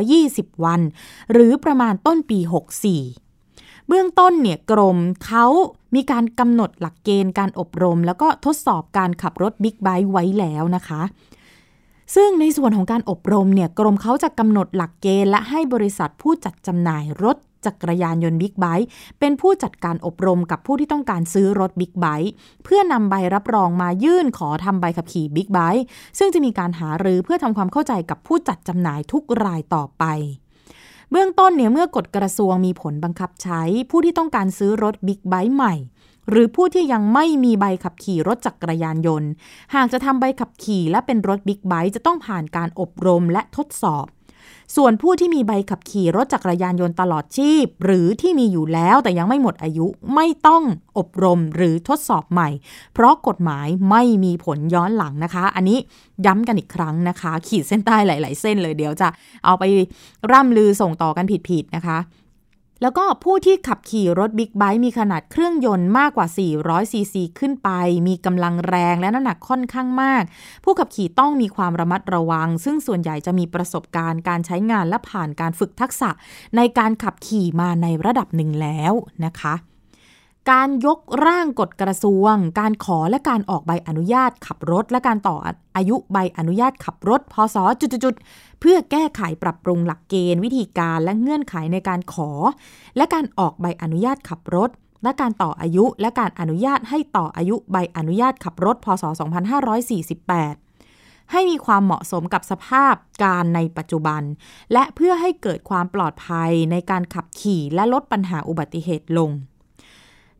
[0.00, 0.80] 120 วัน
[1.32, 2.38] หรือประมาณต้นปี
[3.14, 5.46] 64 เบื้องต้นเนี่ยกรมเขา
[5.94, 11.02] มีการกำหนดหลักเกณฑ์การอบรม แล้วก็ทดสอบการขับรถบิ๊กไบค์ไว้แล้วนะคะ
[12.14, 18.88] ซึ่งในส่วนของการอบรมเนี่ยกรมเขาจะกำหนดหลักเกณฑ์และให้บริษัทผู้จัดจำหน่ายรถ จักรยานยนต์บิ๊กไบค์
[19.20, 22.32] เป็นผู้จัดการอบรมกับผู้ที่ต้องการซื้อรถบิ๊กไบค์
[22.64, 25.84] เพื่อนำใบรับรองมายื่นขอทำใบขับขี่บิ๊กไบค์
[26.18, 30.04] ซึ่งจะมีการหารือเพื่อทำความเข้าใจกับผู้จัดจำหน่ายทุกรายต่อไป
[31.10, 35.74] เบื้องต้นเนี่ยเมื่อกฎกระทรวงมีผลบังคับใช้ ผู้ที่ต้องการซื้อรถบิ๊กไบค์ใหม่
[36.28, 39.30] หรือผู้ที่ยังไม่มีใบขับขี่รถจักรยานยนต์
[39.74, 44.06] หากจะทำใบขับขี่และเป็นรถบิ๊กไบค์จะต้องผ่านการอบรมและทดสอบ
[44.76, 50.62] ส่วนผู้ที่มีใบขับขี่รถจักรยานยนต์ตลอดชีพ หรือที่มีอยู่แล้วแต่ยังไม่หมดอายุไม่ต้อง
[50.98, 52.48] อบรมหรือทดสอบใหม่
[52.94, 55.78] เพราะกฎหมายไม่มีผลย้อนหลังนะคะ อันนี้
[56.26, 59.08] ย้ำกันอีกครั้งนะคะ ขีดเส้นใต้หลาย ๆ เส้นเลยเดี๋ยวจะ
[59.44, 59.64] เอาไป
[60.32, 61.98] ร่ำลือส่งต่อกันผิด ๆ นะคะ
[62.82, 66.26] แล้วก็ผู้ที่ขับขี่รถบิ๊กไบค์มีขนาดเครื่องยนต์มากกว่า
[66.60, 67.70] 400 ซีซีขึ้นไป
[68.08, 70.22] มีกำลังแรงและน้ำหนักค่อนข้างมาก
[70.64, 76.10] ผู้ขับขี่ต้องมีความระมัดระวัง ซึ่งส่วนใหญ่จะมีประสบการณ์การใช้งานและผ่านการฝึกทักษะ
[76.56, 78.92] ในการขับขี่มาในระดับหนึ่งแล้ว
[79.26, 79.54] นะคะ
[80.52, 85.36] การยกร่างกฎกระทรวง การขอและการออกใบอนุญาตขับรถ และการต่อ
[85.76, 92.30] อายุใบอนุญาตขับรถ พศจุดๆ เพื่อแก้ไขปรับปรุงหลักเกณฑ์ วิธีการและเงื่อนไขในการขอ
[92.96, 94.70] และการออกใบอนุญาตขับรถ
[95.04, 99.04] และการต่ออายุและการอนุญาตให้ต่ออายุใบอนุญาตขับรถ พศ
[100.08, 104.22] 2548ให้มีความเหมาะสมกับสภาพการในปัจจุบัน
[104.72, 109.30] และเพื่อให้เกิดความปลอดภัยในการขับขี่และลดปัญหาอุบัติเหตุลง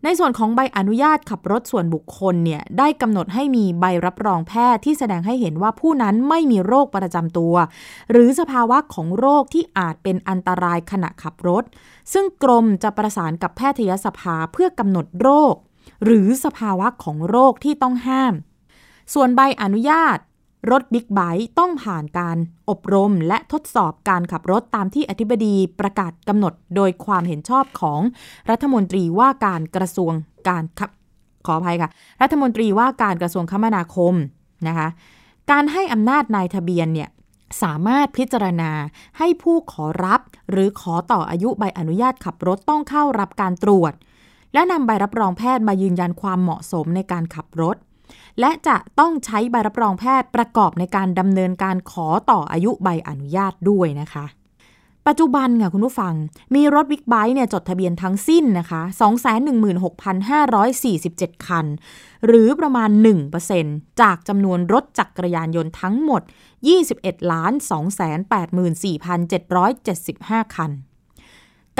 [0.05, 7.55] ในส่วนของใบอนุญาตขับรถส่วนบุคคลเนี่ยได้กำหนดให้มีใบรับรองแพทย์ที่แสดงให้เห็นว่าผู้นั้นไม่มีโรคประจำตัว
[8.11, 11.65] หรือสภาวะของโรคที่อาจเป็นอันตรายขณะขับรถ
[12.13, 15.55] ซึ่งกรมจะประสานกับแพทยสภาเพื่อกำหนดโรค
[16.05, 18.35] หรือสภาวะของโรคที่ต้องห้าม
[19.15, 20.19] ส่วนใบอนุญาต
[20.71, 22.37] รถบิ๊กไบค์ต้องผ่านการ
[22.71, 28.01] อบรมและทดสอบการขับรถตามที่อธิบดีประกาศกำหนดโดยความเห็นชอบของ
[28.51, 30.13] รัฐมนตรีว่าการกระทรวง
[30.49, 30.91] การขับ
[31.47, 31.91] ขออภัยค่ะ
[32.23, 34.15] รัฐมนตรีว่าการกระทรวงคมนาคม
[34.69, 34.89] นะคะ
[35.51, 37.09] การให้อำนาจนายทะเบียนเนี่ย
[37.63, 38.71] สามารถพิจารณา
[39.19, 43.93] ให้ผู้ขอรับหรือขอต่ออายุใบอนุญาตขับรถต้องเข้ารับการตรวจ
[44.55, 47.77] และนำใบรับรองแพทย์มายืนยันความเหมาะสมในการขับรถ
[48.41, 54.27] และจะต้องใช้ใบรับรองแพทย์ประกอบในการดำเนินการขอต่ออายุใบอนุญาตด้วยนะคะ
[55.07, 56.15] ปัจจุบันค่ะคุณผู้ฟัง
[56.55, 58.83] มีรถบิ๊กไบค์เนี่ยจดทะเบียนทั้งสิ้นนะคะ
[59.95, 61.67] 216,547 คัน
[62.27, 62.91] หรือประมาณ
[63.47, 66.23] 1%จากจำนวนรถจักรยานยนต์ทั้งหมด
[66.77, 67.53] 21 ล้าน
[69.45, 70.71] 284,775 คัน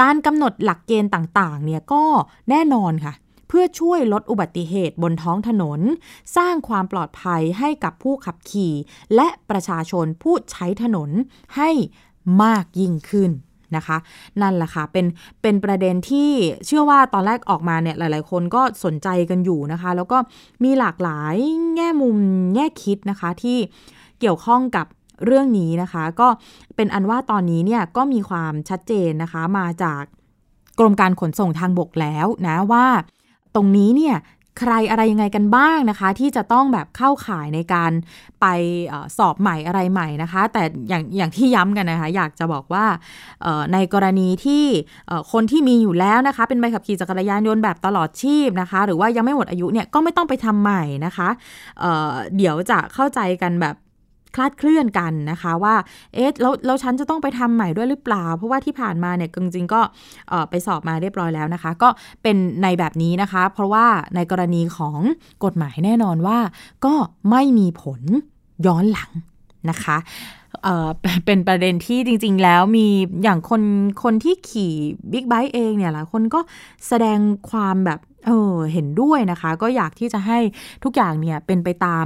[0.01, 2.05] การกำหนดหลักเกณฑ์ต่างๆ เนี่ยก็
[2.51, 3.15] แน่นอนค่ะ
[3.53, 5.81] เพื่อช่วยลดอุบัติเหตุบนท้องถนน
[6.37, 8.75] สร้างความปลอดภัยให้กับผู้ขับขี่
[9.15, 11.11] และประชาชนผู้ใช้ถนน
[11.57, 11.71] ให้
[12.43, 13.31] มากยิ่งขึ้น
[13.77, 13.97] นะคะ
[14.43, 15.07] นั่นแหละค่ะเป็น
[15.43, 16.31] เป็นประเด็นที่
[16.67, 20.19] เชื่อว่าตอนแรกออกมาเนี่ยหลาย ๆ คนก็สนใจกันอยู่นะคะ แล้วก็
[20.65, 21.37] มีหลากหลาย
[21.75, 22.17] แง่มุม
[22.55, 23.59] แง่คิดนะคะที่
[24.21, 24.87] เกี่ยวข้องกับ
[25.25, 26.29] เรื่องนี้นะคะ ก็
[26.77, 30.03] เป็นอันว่าตอนนี้เนี่ยก็มีความชัดเจนนะคะมาจาก
[30.79, 32.87] กรมการขนส่งทางบกแล้วนะว่า
[33.55, 34.17] ตรงนี้เนี่ย
[34.59, 37.93] ใครอะไรยังไงกันบ้างนะคะ ที่จะต้องแบบเข้าข่ายในการ
[38.41, 38.47] ไป
[38.93, 42.87] อสอบใหม่อะไรใหม่นะคะ แต่อย่างอย่างที่ย้ำกันนะคะ อยากจะบอกว่า
[43.73, 44.65] ในกรณีที่
[45.33, 51.29] คนที่มีอยู่แล้วนะคะ เป็นใบขับขี่จักรยานยนต์แบบตลอดชีพนะคะ หรือว่ายังไม่หมดอายุเนี่ยก็ไม่ต้องไปทำใหม่นะคะ
[51.81, 53.77] เเดี๋ยวจะเข้าใจกันแบบ
[54.35, 55.75] คลาดเคลื่อนกันนะคะว่า
[56.15, 59.81] เอ๊ะแล้วแล้วฉันจะต้องไปทำใหม่ด้วยหรือเปล่า เพราะว่าที่ผ่านมาเนี่ยจริงๆก็
[60.51, 61.89] ไปสอบมาเรียบร้อยแล้วนะคะ ก็
[62.23, 64.99] เป็นในแบบนี้นะคะ เพราะว่าในกรณีของ
[65.45, 66.39] กฎหมายแน่นอนว่า
[66.85, 66.95] ก็
[67.31, 68.01] ไม่มีผล
[68.67, 69.11] ย้อนหลัง
[69.71, 69.99] นะคะ
[70.63, 72.87] เเป็นประเด็นที่จริง ๆ แล้วมี
[73.23, 73.63] อย่างคน
[74.03, 74.73] คนที่ขี่
[75.13, 76.41] บิ๊กไบค์เองเนี่ยหลายคนก็
[76.89, 77.19] แสดง
[77.51, 80.39] ความแบบ เออเห็นด้วยนะคะ ก็อยากที่จะให้
[80.85, 82.05] ทุกอย่างเนี่ยเป็นไปตาม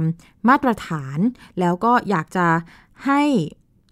[0.49, 1.17] มาตรฐาน
[1.59, 2.47] แล้วก็อยากจะ
[3.05, 3.21] ให้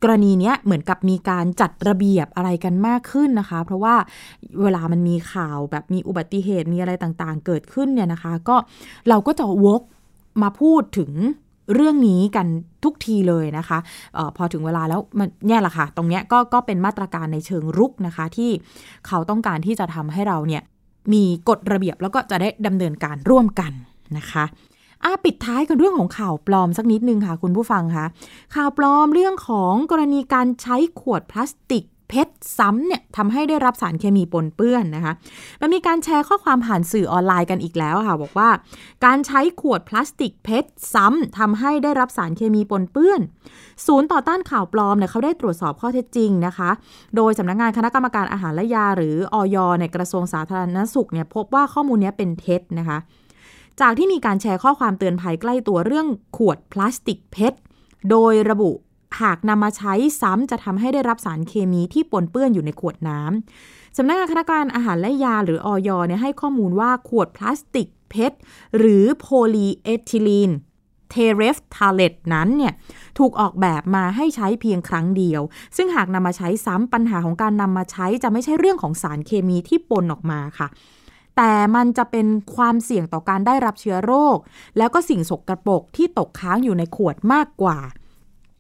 [0.04, 3.96] กรณีเนี้ยเหมือนกับมีการจัดระเบียบอะไรกันมากขึ้นนะคะ เพราะว่า
[4.62, 8.56] เวลามันมีข่าวแบบมีอุบัติเหตุมีอะไรต่างๆ เกิดขึ้นเนี่ยนะคะ ก็
[9.10, 9.82] เราก็จะวก
[10.42, 11.12] มาพูดถึง
[11.74, 12.48] เรื่องนี้กัน
[12.84, 13.78] ทุกทีเลยนะคะ
[14.18, 18.52] ออพอถึงเวลาแล้วมันเนี่ยแหละค่ะ ตรงเนี้ยก็ก็เป็นมาตรการในเชิงรุกนะคะ ที่
[19.08, 20.64] เขาต้องการที่จะทำให้เราเนี่ย
[21.14, 23.72] มีกฎระเบียบแล้วก็จะได้ดำเนินการร่วมกัน
[24.18, 24.44] นะคะ
[25.04, 28.06] อาปิดท้ายกันเรื่องของข่าวปลอมสักนิดนึงค่ะ คุณผู้ฟังคะ
[28.56, 31.84] ข่าวปลอมเรื่องของกรณีการใช้ขวดพลาสติก
[32.14, 35.14] เพชรซ้ำเนี่ยทำให้ได้รับสารเคมีปนเปื้อนนะคะ
[35.62, 38.50] มันมีการแชร์ข้อความผ่านสื่อออนไลน์กันอีกแล้วค่ะบอกว่า
[39.06, 43.22] การใช้ขวดพลาสติกเพชรซ้ำทำให้ได้รับสารเคมีปนเปื้อน
[43.86, 46.70] ศูนย์ต่อต้านข่าวปลอมเนี่ยเขาได้ตรวจสอบข้อเท็จจริงนะคะ
[47.16, 49.58] โดยสำนักงานคณะกรรมการอาหารและยา หรืออย.
[49.80, 52.98] ในกระทรวงสาธารณสุขเนี่ยพบว่าข้อมูลนี้เป็นเท็จนะคะ
[53.82, 56.08] จากที่มีการแชร์ข้อความเตือนภัยใกล้ตัวเรื่อง
[56.38, 57.58] ขวดพลาสติก PET
[58.10, 58.72] โดยระบุ
[59.22, 65.90] หากนำมาใช้ซ้ำจะทำให้ได้รับสารเคมีที่ปนเปื้อนอยู่ในขวดน้ำสำนักงานคณะกรรมการอาหารและยาหรืออย.
[66.08, 68.38] เนี่ยให้ข้อมูลว่าขวดพลาสติกเพเพชร
[68.78, 70.52] หรือ polyethylene
[71.10, 72.74] terephthalate นั้นเนี่ย
[73.20, 75.42] ถูกออกแบบมาให้ใช้เพียงครั้งเดียว
[75.76, 80.68] ซึ่งหากนำมาใช้ซ้ำปัญหาของการนำมาใช้จะไม่ใช่เรื่องของสารเคมีที่ปนออกมาค่ะ
[81.38, 84.38] แต่มันจะเป็นความเสี่ยงต่อการได้รับเชื้อโรค
[84.78, 87.78] แล้วก็สิ่งสกรปรกที่ตกค้างอยู่ในขวดมากกว่า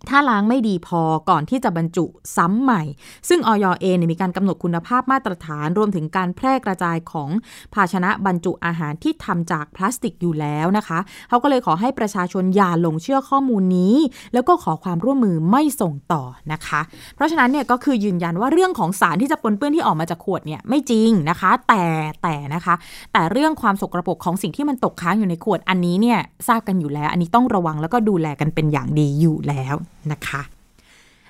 [0.10, 2.06] ถ้าล้างไม่ดีพอก่อนที่จะบรรจุ
[2.38, 2.82] ซ้ำใหม่
[3.30, 7.30] ซึ่งออยเองเนี่ยมีการกำหนดคุณภาพมาตรฐานรวมถึงการแพร่กระจายของ
[7.74, 11.00] ภาชนะบรรจุอาหารที่ทำจากพลาสติกอยู่แล้วนะคะ
[11.30, 13.96] เขาก็เลยขอให้ประชาชนอย่าหลงเชื่อข้อมูลนี้
[14.34, 16.82] แล้วก็ขอความร่วมมือไม่ส่งต่อนะคะ
[17.16, 21.84] เพราะฉะนั้นเนี่ยก็คือยืนยันว่าเรื่องของสารที่จะปนเปื้อนที่ออกมาจากขวดเนี่ยไม่จริงนะคะ แต่
[22.24, 22.76] แต่นะคะ
[23.14, 29.78] แต่เรื่องความสกรปรกของสิ่งที่มันตกค้างอยู่ในขวดอันนี้เนี่ยทราบกันอยู่แล้ว อันนี้ต้องระวังแล้วก็ดูแลกันเป็นอย่างดีอยู่แล้ว
[30.12, 30.42] นะคะ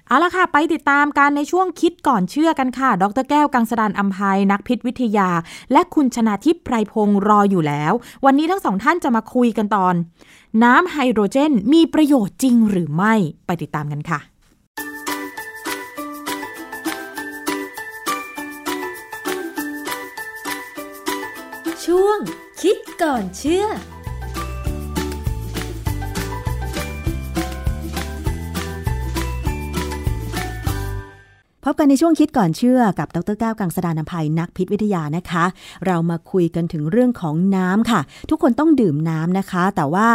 [0.08, 5.30] เอาละค่ะ ไปติดตามการในช่วงคิดก่อนเชื่อกันค่ะ ดรแก้วกังสดานอัมภัยนักพิษวิทยา
[5.72, 7.94] และคุณชนาทิพย์ไพรพงศ์รออยู่แล้ว
[8.26, 9.96] วันนี้ทั้งสองท่านจะมาคุยกันตอน
[10.64, 13.14] น้ำไฮโดรเจนมีประโยชน์จริงหรือไม่
[13.46, 14.20] ไปติดตามกันค่ะ
[21.86, 22.18] ช่วง
[22.62, 23.66] คิดก่อนเชื่อ
[31.66, 35.46] พบกันในช่วงคิดก่อนเชื่อกับดรแก้วกังสดานนภัยนักพิษวิทยานะคะ
[35.86, 40.08] เรามาคุยกันถึงเรื่องของน้ำค่ะ ทุกคนต้องดื่มน้ำนะคะ แต่ว่า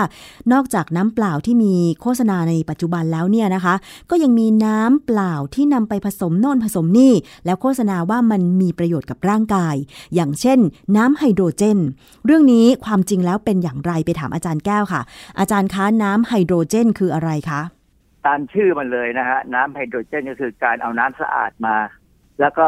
[0.52, 3.74] นอกจากน้ำเปล่าที่มีโฆษณาในปัจจุบันแล้วเนี่ยนะคะ
[4.10, 7.12] ก็ยังมีน้ำเปล่าที่นำไปผสมโน่นผสมนี่
[7.46, 9.74] แล้วโฆษณาว่ามันมีประโยชน์กับร่างกาย
[10.14, 10.58] อย่างเช่น
[10.96, 11.78] น้ำไฮโดรเจน
[12.26, 15.00] เรื่องนี้ความจริงแล้วเป็นอย่างไรไปถามอาจารย์แก้วค่ะ
[15.38, 17.62] อาจารย์คะน้ำไฮโดรเจน คืออะไรคะ
[18.26, 21.76] ตามชื่อมันเลยนะฮะน้ำไฮโดรเจนก็คือการเอาน้ำสะอาดมา
[22.40, 22.66] แล้วก็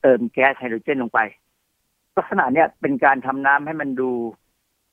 [0.00, 1.20] เติมแก๊สไฮโดรเจนลงไป
[2.16, 4.10] ลักษณะเนี้ยเป็นการทำน้ำให้มันดู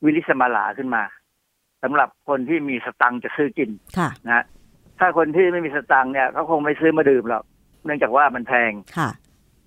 [0.04, 1.04] วิลิสมาลาขึ้นมา
[1.84, 4.44] สำหรับคนที่มีสตังค์จะซื้อกินค่ะนะฮะ
[5.00, 7.44] ถ้าคนที่ไม่มีสตังค์เนี่ยเขาคงไม่ซื้อมาดื่มหรอก
[7.86, 9.10] เนื่องจากว่ามันแพงค่ะ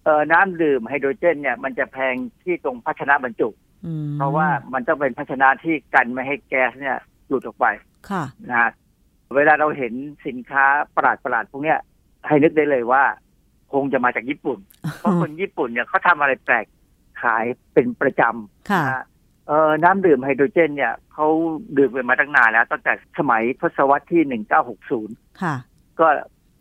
[0.04, 3.48] เออน้ำดื่มไฮโดรเจน เนี่ยมันจะแพงที่ตรงภาชนะบรรจุ
[3.86, 6.96] อืมเพราะว่ามันต้องเป็นภาชนะที่กันไม่ให้แก๊สเนี่ย
[7.28, 7.66] หลุดออกไป
[8.10, 8.70] ค่ะนะฮะ
[9.36, 9.92] เวลาเราเห็น
[10.26, 10.64] สินค้า
[10.96, 11.78] ประหลาดประหลาดๆพวกเนี้ย
[12.26, 13.02] ให้นึกได้เลยว่า
[13.72, 14.58] คงจะมาจากญี่ปุ่น
[14.98, 16.66] เพราะคนญี่ปุ่นเนี่ยเขาทำอะไรแปลก
[17.22, 19.04] ขายเป็นประจำค่ะนะฮะ
[19.48, 21.26] เออน้ำดื่มไฮโดรเจน เนี่ยเขา
[21.78, 25.54] ดื่มกันมาตั้งนานแล้ว ตั้งแต่สมัยทศวรรษที่หนึ่งเก้าหกศูนย์ค่ะ
[26.00, 26.06] ก็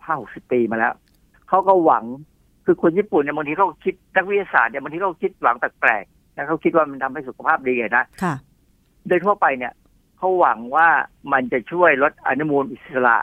[0.05, 0.93] ห้าหกสิบปีมาแล้ว
[1.47, 2.05] เขาก็หวัง
[2.65, 8.35] คือคนญี่ปุ่นเนี่ยบางทีเขาคิดนักวิทยาศาสตร์เนี่ยบางทีเขาคิดหวังแปลกๆนะเขาคิดว่ามันทำให้สุขภาพดีอะนะค่ะ
[9.07, 9.73] โดยทั่วไปเนี่ย
[10.23, 10.89] เขาหวังว่า
[11.33, 13.17] มันจะช่วยลดอนุมูลอิสระ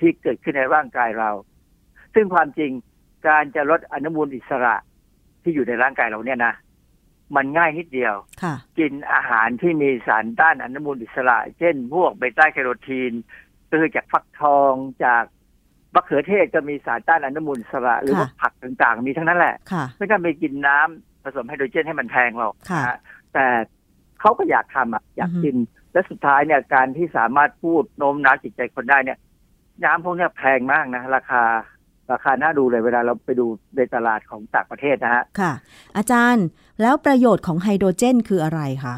[0.00, 1.30] ที่เกิดขึ้นในร่างกายเรา
[2.14, 2.70] ซึ่งความจริง
[3.28, 4.74] การจะลดอนุมูลอิสระ
[5.42, 6.54] ที่อยู่ในร่างกายเราเนี่ยนะ
[7.36, 13.12] มันง่ายนิดเดียวค่ะกินอาหารที่มีสารต้านอนุมูลอิสระ เช่น พวกเบต้าแคโรทีน
[13.70, 14.72] คือจากฟักทอง
[15.04, 15.24] จาก
[15.94, 22.98] มะเขือเทศก็มีสารต้านอนุมูลอิสระ หรือว่าค่ะผักต่างๆ มีทั้งนั้นแหละค่ะไม่ต้องไปกินน้ำผสมไฮโดรเจนให้มันแพงหรอกค่ะนะฮะ
[23.34, 23.46] แต่
[24.20, 25.56] เขาก็อยากทำอะอยากอือฮึกิน
[25.98, 29.18] และสุดท้ายเนี่ยการที่สามารถพูดโน้มน้าวจิตใจคนได้เนี่ย
[29.84, 31.42] น้ำพวกเนี้ยแพงมากนะ ราคา
[32.12, 33.46] ราคาน่าดูเลยเวลาเราไปดู
[33.76, 35.52] ในตลาดของต่างประเทศนะฮะค่ะ
[35.96, 36.46] อาจารย์
[36.82, 38.96] แล้วประโยชน์ของไฮโดรเจนคืออะไรคะ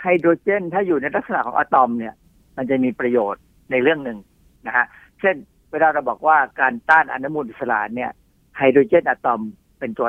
[0.00, 2.14] ไฮโดรเจนถ้าอยู่ในลักษณะของอะตอมเนี่ย
[2.56, 4.18] มันจะมีประโยชน์ในเรื่องหนึ่ง
[4.66, 4.86] นะฮะ
[5.20, 5.36] เช่น
[5.72, 8.10] เวลาเราบอกว่าการต้านอนุมูลอิสระเนี่ย
[8.56, 9.40] ไฮโดรเจนอะตอม
[9.78, 10.08] เป็นตัว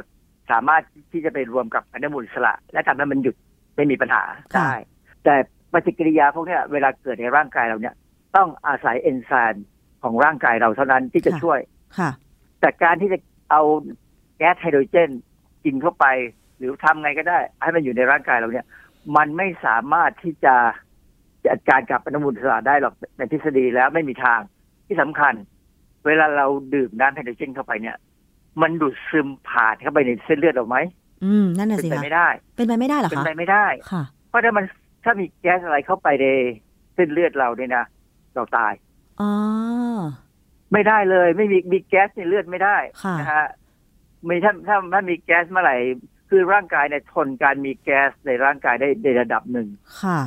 [0.51, 3.36] สามารถที่จะไปรวมกับอนุมูลอิสระ และทำให้มันหยุด
[3.76, 4.24] ไม่มีปัญหา
[4.55, 4.74] ค่ะได้
[5.24, 7.96] แต่ป ฏิกิริยาพวกเนี้ยเวลาเกิดในร่างกายเราเนี่ย
[8.36, 9.66] ต้องอาศัยเอนไซม์
[10.04, 11.60] ของร่างกายเราเท่านั้นที่จะช่วย
[12.00, 12.10] ค่ะ
[12.60, 13.18] แต่การที่จะ
[13.52, 13.62] เอา
[14.38, 15.10] แก๊สไฮโดรเจน
[15.66, 16.06] กินเข้าไป
[16.58, 18.66] หรือทำไงก็ได้ ให้มันอยู่ในร่างกายเราเนี่ย
[19.16, 20.56] มันไม่สามารถที่จะ
[21.48, 24.40] จัดการกับอนุมูลอิสระได้หรอกในทฤษฎีแล้วไม่มีทาง
[24.88, 25.34] ที่สำคัญ
[26.06, 27.96] เวลาเราดื่มน้ำไฮโดรเจนเข้าไปเนี่ย
[28.62, 30.78] มันดูดซึมผ่านเข้าไปในเส้นเลือดเราไหม
[31.24, 34.66] อืมนั่นน่ะเป็นสิไปคะไม่ได้ เป็นไปไม่ได้เหรอเป็นคะไปไม่ได้ค่ะ เพราะถ้ามัน
[35.08, 36.26] ถ้ามีแก๊สอะไรเข้าไปใน
[36.95, 37.86] เส้นเลือดเราเนี่ยนะ
[38.36, 38.74] เราตาย
[39.22, 39.32] อ๋อ
[40.72, 43.45] ไม่ได้เลย ไม่มีมีแก๊สในเลือดไม่ได้ค่ะนะฮะ
[44.26, 45.76] ไม่ถ้าถ้าถ้ามีแก๊สเมื่อไหร่
[46.30, 49.68] คือร่างกายเนี่ยทนการมีแก๊สในร่างกายได้ในระดับหนึ่ง
[50.01, 50.20] ค่ะ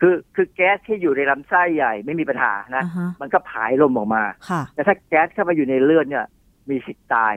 [0.00, 6.26] คือคือแก๊สที่อยู่ในลำไส้ใหญ่ไม่มีปัญหานะอ่าฮะมันก็ผายลมออกมาค่ะแต่ถ้าแก๊สเข้ามาอยู่ในเลือดเนี่ย
[6.70, 7.34] มีสิทธิ์ตาย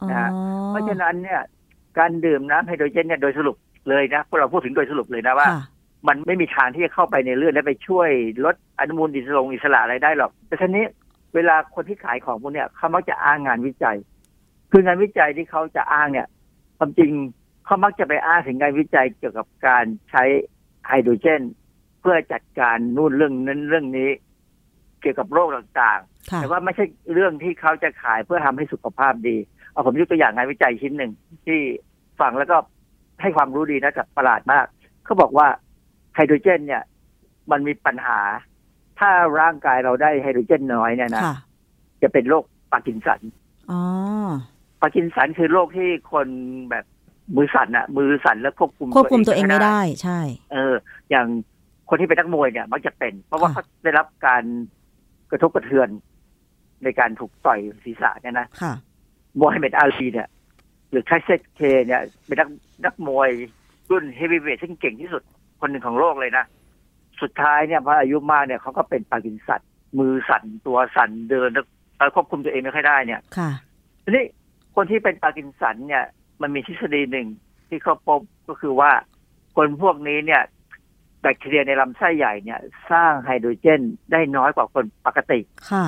[0.00, 0.30] อ๋อนะฮะ
[0.68, 1.40] เพราะฉะนั้นเนี่ย
[1.98, 3.56] การดื่มน้ำไฮโดรเจนเนี่ยโดยสรุป
[3.88, 5.62] เลยนะพวกเราพูดถึงโดยสรุปเลยนะว่าค่ะ
[6.08, 8.10] มันไม่มีทางที่จะเข้าไปในเลือดและไปช่วย
[8.44, 10.84] ลดอนุมูลอิสระอิสระอะไรได้หรอก แต่ทีนี้
[11.34, 13.96] เวลาคนที่ขายของพวกเนี้ยเขามักจะอ้างงานวิจัย
[14.72, 16.26] คืองานวิจัยที่เขาจะอ้างเนี่ย
[16.78, 17.10] ความจริง
[17.64, 20.24] เขามักจะไปอ้างถึงงานวิจัยเกี่ยวกับการใช้
[20.86, 21.42] ไฮโดรเจน
[22.00, 24.10] เพื่อจัดการนู่นเรื่องนั้นเรื่องนี้
[25.00, 29.36] เกี่ยวกับโรคต่างๆค่ะแต่ว่าไม่ใช่เรื่องที่เขาจะขายเพื่อทำให้สุขภาพดี
[29.70, 31.12] เอาผมยกตัวอย่างงานวิจัยชิ้นหนึ่ง
[31.46, 31.60] ที่
[32.20, 32.56] ฟังแล้วก็
[33.22, 34.66] ให้ความรู้ดีนะแต่ประหลาดมาก
[35.04, 35.46] เขาบอกว่า
[36.14, 36.82] ไฮโดรเจน เนี่ย
[37.50, 38.18] มันมีปัญหา
[38.98, 39.10] ถ้า
[39.40, 41.36] ร่างกายเราได้ไฮโดรเจนน้อยเนี่ยนะค่ะ
[42.02, 43.20] จะเป็นโรคปาร์กินสัน
[43.70, 43.80] อ๋อ
[44.80, 46.28] ปาร์กินสันคือโรคที่คน
[46.70, 46.84] แบบ
[47.36, 50.20] มือสั่นอะมือสั่นแล้วควบคุมควบคุมตัวเองไม่ได้ ใช่
[50.52, 50.74] เออ
[51.10, 51.26] อย่าง
[51.88, 54.42] คนที่เป็นนักมวยเนี่ย มักจะเป็น เพราะว่าค่ะเขาได้รับการ
[55.30, 55.88] กระทบกระเทือน
[56.84, 58.72] ในการถูกต่อยศีรษะเนี่ยนะค่ะ
[59.36, 60.28] โมฮัมเหม็ดอาลีเนี่ย
[60.90, 62.48] หรือแคสเซียสเคลย์เนี่ย เป็นนัก
[62.84, 63.30] นักมวย
[63.90, 65.22] รุ่นเฮฟวีเวทซึ่งเก่งที่สุด
[65.62, 66.44] คนหนึ่งของโลกเลยนะ
[67.22, 69.60] สุดท้ายเนี่ยพออายุมากเนี่ยเขาก็เป็นปาร์กินสัน
[69.98, 71.62] มือสั่นตัวสั่นเดินแล้
[72.06, 73.50] วควบคุมตัวเองไม่ค่อยได้เนี่ย ค่ะ
[74.04, 74.24] ทีนี้
[74.74, 76.04] คนที่เป็นปาร์กินสันเนี่ย
[76.40, 77.28] มันมีทฤษฎีหนึ่ง
[77.68, 78.90] ที่เขาพบก็คือว่า
[79.56, 80.42] คนพวกนี้เนี่ย
[81.20, 82.60] แบคทีเรียในลำไส้ใหญ่เนี่ย
[82.90, 83.80] สร้างไฮโดรเจน
[84.12, 85.40] ได้น้อยกว่าคนปกติ
[85.70, 85.86] ค่ะ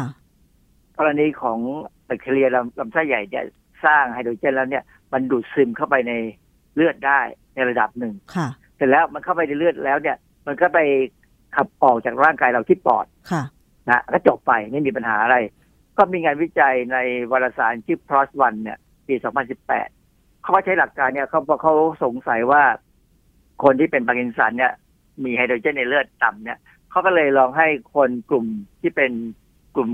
[0.99, 1.59] กรณีของ
[2.07, 3.45] แบคทีเรียลำลำไส้ใหญ่เนี่ย
[3.85, 6.12] สร้างไฮโดรเจนแล้วเนี่ย มันดูดซึมเข้าไปใน
[6.75, 7.20] เลือดได้
[7.55, 10.16] ในระดับหนึ่งค่ะ เสร็จแล้วมันเข้าไปในเลือดแล้วเนี่ย
[10.47, 10.79] มันก็ไป
[11.57, 13.43] ขับออกจากร่างกายเราที่ปอดค่ะ
[13.91, 15.37] นะก็จบไปไม่มีปัญหาอะไร
[15.99, 16.99] ก็มีงานวิจัยใน
[17.31, 19.14] วารสารชื่อ PLOS ONE เนี่ย ปี
[19.79, 22.62] 2018 เขาก็ใช้หลักการเนี่ยเขาเพราะเขาสงสัยว่า
[23.62, 24.72] คนที่เป็นปาร์กินสันเนี่ย
[25.25, 26.59] มีไฮโดรเจนในเลือดต่ำเนี่ย
[26.91, 28.47] เขาก็เลยลองให้คนกลุ่ม
[28.81, 29.12] ที่เป็น
[29.75, 29.91] กลุ่ม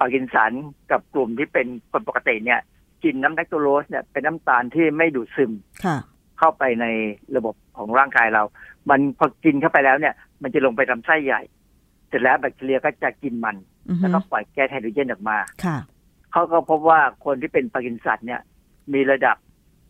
[0.00, 0.52] ปาร์กินสัน
[0.90, 2.60] กับกลุ่มที่เป็นคนปกติเนี่ย
[3.04, 5.52] กินน้ำ lactulose เนี่ยเป็นน้ำตาลที่ไม่ดูดซึม
[5.84, 5.96] ค่ะ
[6.38, 6.86] เข้าไปใน
[7.36, 8.42] ระบบของร่างกายเรา
[8.90, 11.40] มันพอกินเข้าไปแล้วเนี่ย มันจะลงไปลำไส้ใหญ่
[12.08, 13.56] เสร็จแล้วแบคทีเรียก็จะกินมัน
[13.88, 15.78] อือฮึแล้วก็ปล่อยแก๊สไฮโดรเจนออกมาค่ะ
[16.32, 18.40] เขาก็พบว่าคนที่เป็นปาร์กินสันเนี่ย
[18.92, 19.36] มีระดับ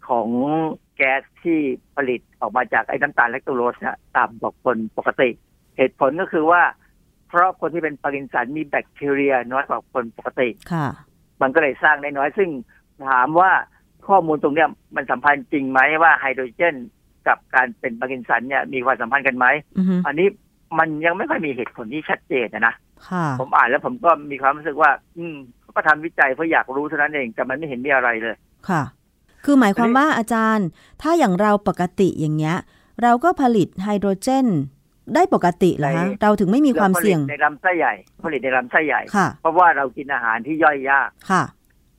[0.08, 0.28] ของ
[0.96, 1.58] แก๊สที่
[1.96, 5.28] ผลิตออกมาจากไอ้น้ำตาล lactulose เนี่ยต่ำกว่าคนปกติ
[5.76, 6.62] เหตุผลก็คือว่า
[7.28, 10.86] เพราะคนที่เป็นปาร์กินสันมีแบคทีเรียน้อยกว่าคนปกติค่ะ
[11.42, 12.50] มันก็เลยสร้างได้น้อยซึ่ง
[13.08, 13.50] ถามว่า
[14.08, 16.74] ข้อมูลตรงเนี้ยมันสัมพันธ์จริงไหมว่าไฮโดรเจน
[17.28, 19.46] กับการเป็นปาร์กินสันเนี่ยมีความสัมพันธ์กันไหม
[19.78, 20.28] อือฮึอันนี้
[20.78, 22.74] มันยังไม่ค่อยมีเหตุผลที่ชัดเจนนะนะ
[23.08, 28.36] ค่ะผมอ่านแล้วผมก็มีความรู้สึกว่า อืมเขาก็ทำวิจัยเพื่ออยากรู้เท่านั้นเองแต่มันไม่เห็นมีอะไรเลย
[28.68, 28.82] ค่ะ
[29.44, 30.68] คือหมายความว่าอาจารย์
[31.02, 32.56] ถ้าอย่างเราปกติอย่างเงี้ย
[33.02, 34.46] เราก็ผลิตไฮโดรเจน
[35.14, 37.94] ได้ปกติเหรอคะในเราถึงไม่มีความเสี่ยงผลิตในลำไส้ใหญ่
[38.24, 41.42] ผลิตในลำไส้ใหญ่ค่ะเพราะว่าเรากินอาหารที่ย่อยยากค่ะ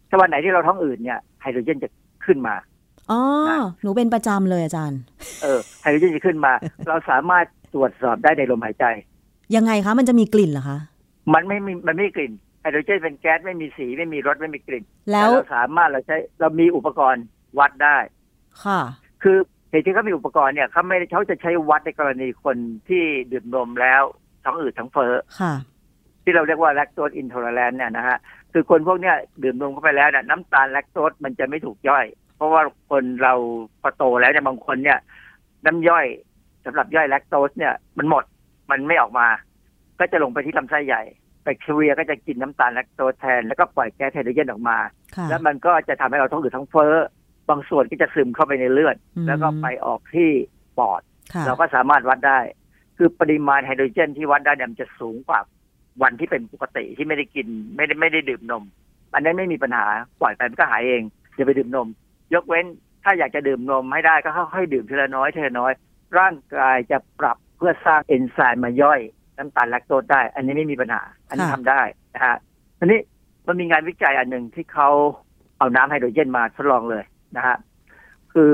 [0.10, 1.90] ถ้าวันไหนที่เราท้องอืดเนี่ย ไฮโดรเจนจะ
[2.26, 2.56] ขึ้นมา
[3.12, 5.00] อ๋อนะหนูเป็นประจำเลยอาจารย์
[5.42, 6.54] เออไฮโดรเจนจะขึ้นมา
[6.88, 8.86] เราสามารถตรวจสอบได้ในลมหายใจ
[9.56, 10.78] ยังไงคะ มันจะมีกลิ่นเหรอคะ
[11.34, 12.32] มันไม่มีมันไม่มีกลิ่น
[12.62, 17.24] ไฮโดรเจนเป็นแก๊สไม่มีสีไม่มีรสไม่มีกลิ่น แล้วต่เราสามารถเราใช้เรามีอุปกรณ์
[17.60, 17.98] วัดได้
[18.64, 18.80] ค่ะ
[19.24, 19.38] คือ
[19.70, 24.04] เหตุที่เขามีอุปกรณ์เนี่ยเขาไม่ได้เขาจะใช้วัดในกรณีคนที่ดื่มนมแล้ว
[24.44, 25.54] ท้องอืดท้องเฟ้อค่ะ
[26.24, 28.18] ที่เราเรียกว่า lactose intolerance เนี่ยนะฮะ
[28.58, 33.34] คือคนพวกเนี้ยดื่มนมเข้าไปแล้วเนี่ยน้ำตาลแลคโตสมันจะไม่ถูกย่อย เพราะว่าคนเรา
[33.82, 35.00] พอโตแล้วเนี่ยบางคนเนี่ย
[35.66, 36.06] น้ำย่อย
[36.66, 38.24] สำหรับย่อยแลคโตสเนี่ยมันหมด
[38.72, 39.28] มันไม่ออกมา
[40.00, 41.02] ก็จะลงไปที่ลำไส้ใหญ่
[41.44, 44.78] แบคทีเรียก็จะกินน้ำตาลแลคโตสแทน แล้วก็ปล่อยแก๊สไฮโดรเจนออกมา
[45.16, 46.94] ค่ะแล้วมันก็จะทำให้เราท้องอืดท้องเฟ้อ
[47.50, 50.30] บางส่วนก็จะซึมเข้าไปในเลือดอืมแล้วก็ไปออกที่
[50.78, 51.02] ปอด
[51.34, 52.40] ค่ะเราก็สามารถวัดได้
[52.98, 55.40] คือปริมาณไฮโดรเจนที่วัดได้เนี่ยมันจะสูงกว่า
[56.02, 58.64] วันที่เป็นปกติที่ไม่ได้กินไม่ได้ไม่ได้ดื่มนม
[59.14, 59.86] อันนั้นไม่มีปัญหา
[60.22, 61.04] ปล่อยไปมันก็หายเอง
[61.36, 61.88] อย่าไปดื่มนม
[62.34, 62.66] ยกเว้น
[63.04, 65.72] ถ้าอยากจะดื่มนมให้ได้ก็ค่อยๆดื่มทีละน้อยทีละน้อย
[66.18, 69.00] ร่างกายจะปรับเพื่อสร้างเอนไซม์มาย่อย
[69.38, 71.82] น้ำตาลแลคโตสได้ อันนี้ไม่มีปัญหา อันนี้ค่ะทำได้
[72.16, 72.36] นะฮะ
[72.80, 73.00] ทีนี้
[73.48, 74.90] มันมีงานวิจัยอันหนึ่งที่เขา
[75.58, 77.04] เอาน้ำไฮโดรเจนมาทดลองเลย
[77.38, 77.58] นะฮะ
[78.34, 78.54] คือ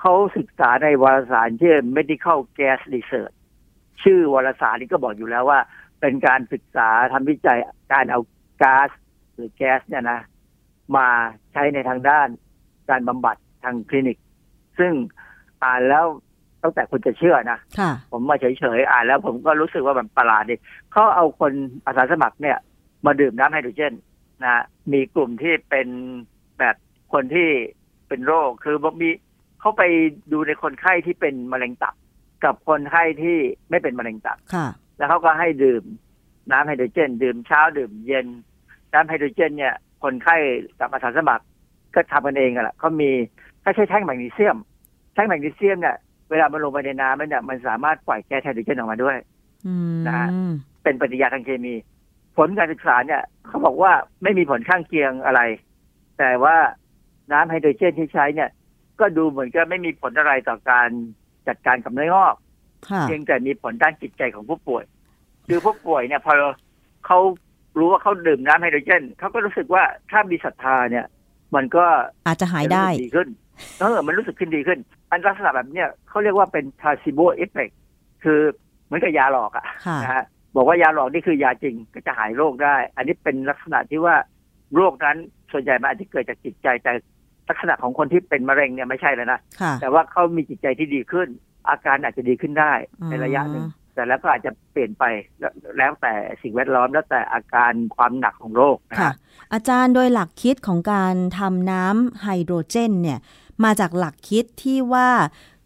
[0.00, 3.34] เขาศึกษาในวารสารชื่อ medical gas research
[4.02, 5.60] ชื่อวารสารนี้ก็บอกอยู่แล้วว่า
[6.02, 7.58] เป็นการศึกษาทำวิจัย
[7.92, 8.20] การเอา
[8.62, 8.88] ก๊าซ
[9.34, 10.20] หรือแก๊สเนี่ยนะ
[10.96, 11.08] มา
[11.52, 12.28] ใช้ในทางด้าน
[12.90, 14.18] การบำบัดทางคลินิก
[14.78, 14.92] ซึ่ง
[15.62, 16.06] อ่านแล้ว
[16.62, 20.56] ตั้งแต่คนจะเชื่อนะค่ะผมมาเฉยๆอ่านแล้วผมก็รู้สึกว่าแบบประหลาดดิ
[20.92, 21.52] เขาเอาคน
[21.86, 22.58] อาสาสมัครเนี่ย
[23.06, 23.94] มาดื่มน้ำไฮโดรเจน
[24.44, 25.88] นะมีกลุ่มที่เป็น
[26.58, 26.76] แบบ
[27.12, 27.48] คนที่
[28.08, 29.10] เป็นโรคคือมี
[29.60, 29.82] เขาไป
[30.32, 31.94] ดูในคนไข้ที่เป็นมะเร็งตับ
[32.44, 33.36] กับคนไข้ที่
[33.70, 34.66] ไม่เป็นมะเร็งตับค่ะ
[35.02, 35.84] แล้วเขาก็ให้ดื่ม
[36.50, 38.26] น้ำไฮโดรเจน ดื่มเช้าดื่มเย็น
[38.92, 40.36] น้ำไฮโดรเจน เนี่ย คนไข้
[40.80, 41.44] กับอาสาสมัคร
[41.94, 43.10] ก็ทำกันเองกันแหละเขามี
[43.62, 44.56] ถ้าใช้แท่งแมกนีเซียม
[45.14, 45.96] แท่งแมกนีเซียมเนี่ย
[46.30, 49.16] เวลามันลงไปในน้ำแล้วเนี่ยมันสามารถปล่อยแก๊สไฮโดรเจนออกมาด้วย
[49.66, 50.28] อืมนะฮะ
[50.82, 51.74] เป็นปฏิกิริยาทางเคมี
[52.36, 53.92] ผลการศึกษาเนี่ยเขาบอกว่า
[54.22, 55.40] ไม่มีผลข้างเคียงอะไร
[56.18, 56.56] แต่ว่า
[57.32, 58.50] น้ำไฮโดรเจนที่ใช้เนี่ย
[59.00, 60.88] ก็ดูเหมือนกับไม่มีผลอะไรต่อการ
[61.48, 62.34] จัดการกับเนื้องอก
[62.88, 64.84] ค่ะเพียงแต่มีผลด้านจิตใจของผู้ป่วย
[65.48, 66.32] คือผู้ป่วยเนี่ยพอ
[67.06, 67.18] เขา
[67.78, 71.06] รู้ว่าเขาดื่มน้ำไฮโดรเจนเขาก็รู้สึกว่าถ้ามีศรัทธาเนี่ย
[71.54, 71.84] มันก็
[72.26, 73.28] อาจจะหายได้จะรู้สึกดีขึ้น
[73.80, 74.78] เออมันรู้สึกขึ้นดีขึ้น
[75.10, 77.74] อันลักษณะแบบเนี้ยเขาเรียกว่าเป็น placebo effect
[78.24, 78.40] คือ
[78.84, 80.24] เหมือนกับยาหลอกอะค่ะนะฮะ
[80.56, 84.16] บอกว่ายาหลอกนี่คือยาจริงก็จะหายโรคได้ อันนี้เป็นลักษณะที่ว่า
[84.74, 85.16] โรคนั้น
[85.52, 86.92] ส่วนใหญ่มันอาจจะเกิดจากจิตใจแต่
[87.48, 91.28] ลักษณะของคนที่เป็นมะเร็งเนี่ยไม่ใช่เลยนะค่ะแต่ว่าเขามีจิตใจที่ดีขึ้น
[91.68, 93.64] อาการอาจจะดีขึ้นได้อืมในระยะหนึ่ง
[93.94, 95.04] แต่แล้วก็อาจจะเปลี่ยนไป
[95.40, 99.14] แล้วแล้วแต่สิ่งแวดล้อมแล้วแต่อาการความหนักของโรคนะค่ะฮะ
[99.52, 103.18] อาจารย์โดยหลักคิดของการทำน้ำไฮโดรเจนเนี่ย
[103.64, 105.10] มาจากหลักคิดที่ว่า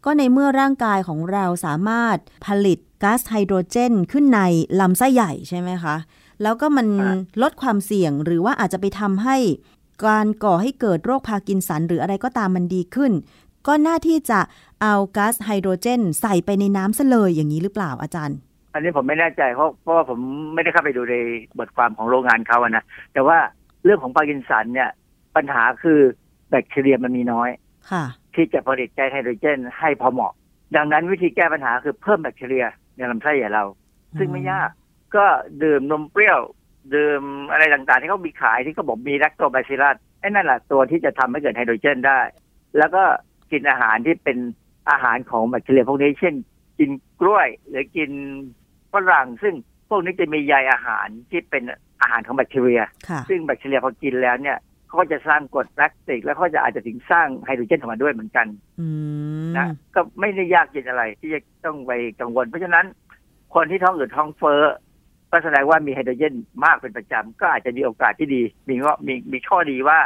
[0.04, 2.16] ก็ในเมื่อร่างกายของเราสามารถ
[2.46, 4.40] ผลิตก๊าซไฮโดรเจนขึ้นใน
[4.80, 5.96] ลำไส้ใหญ่ใช่ไหมคะ
[6.42, 6.86] แล้วก็มัน
[7.42, 9.36] ลดความเสี่ยงหรือว่าอาจจะไปทำให้
[10.04, 13.12] การก่อให้เกิดโรคพาร์กินสันหรืออะไรก็ตามมันดีขึ้น
[13.66, 14.40] ก็น่าที่จะ
[14.82, 18.38] เอาก๊าซไฮโดรเจน ใส่ไปในน้ำซะเลยอย่างนี้หรือเปล่าอาจารย์
[18.72, 20.18] อันนี้ผมไม่แน่ใจเพราะเพราะว่าผม
[20.54, 21.16] ไม่ได้เข้าไปดูใน
[21.58, 23.38] บทความของโรงงานเขาอะนะแต่ว่า
[23.84, 24.90] เรื่องของพาร์กินสันเนี่ย
[25.36, 26.00] ปัญหาคือ
[26.50, 27.50] แบคทีเรียมันมีน้อย
[27.90, 28.04] ค่ะ
[28.34, 30.32] ที่จะผลิตแก๊สไฮโดรเจน ให้พอเหมาะ
[30.76, 32.66] ดังนั้นวิธีแก้ปัญหาคือเพิ่มแบคทีเรีย
[32.96, 33.64] ในลำไส้ใหญ่เรา
[34.18, 34.70] ซึ่งไม่ยาก
[35.16, 35.24] ก็
[35.62, 36.40] ดื่มนมเปรี้ยว
[36.94, 42.20] ดื่มอะไรต่างๆ ที่เขามีขายที่เขาบอกมีแลคโตบาซิลัสไอ้นั่นแหละตัวที่จะทำให้เกิดไฮโดรเจนได้
[42.78, 43.02] แล้วก็
[43.52, 44.38] กินอาหารที่เป็น
[44.90, 46.34] อาหารของแบคทีเรียพวกนี้ เช่น
[46.78, 48.10] กินกล้วย หรือกิน
[48.92, 49.54] ฝรั่ง ซึ่ง
[49.88, 51.62] พวกนี้จะมีใยอาหารที่เป็น
[52.00, 58.46] อาหารของแบคทีเรียค่ะซึ่งแบคทีเรียพอกินแล้วเนี่ยเขาก็จะสร้างกรดแลคติก แล้วเขาจะอาจจะถึงสร้างไฮโดรเจนออกมาด้วยเหมือนกัน
[58.80, 58.86] อื
[59.48, 62.86] มนะก็ไม่ได้ยากเย็นอะไร ที่จะต้องไปกังวล เพราะฉะนั้น
[63.54, 64.62] คนที่ท้องอืดท้องเฟ้อ
[65.30, 66.34] ก็แสดงว่ามีไฮโดรเจน
[66.64, 69.98] มากเป็นประจำ ก็อาจจะมีโอกาสที่ดี มีว่ามีมีข้อดีว่า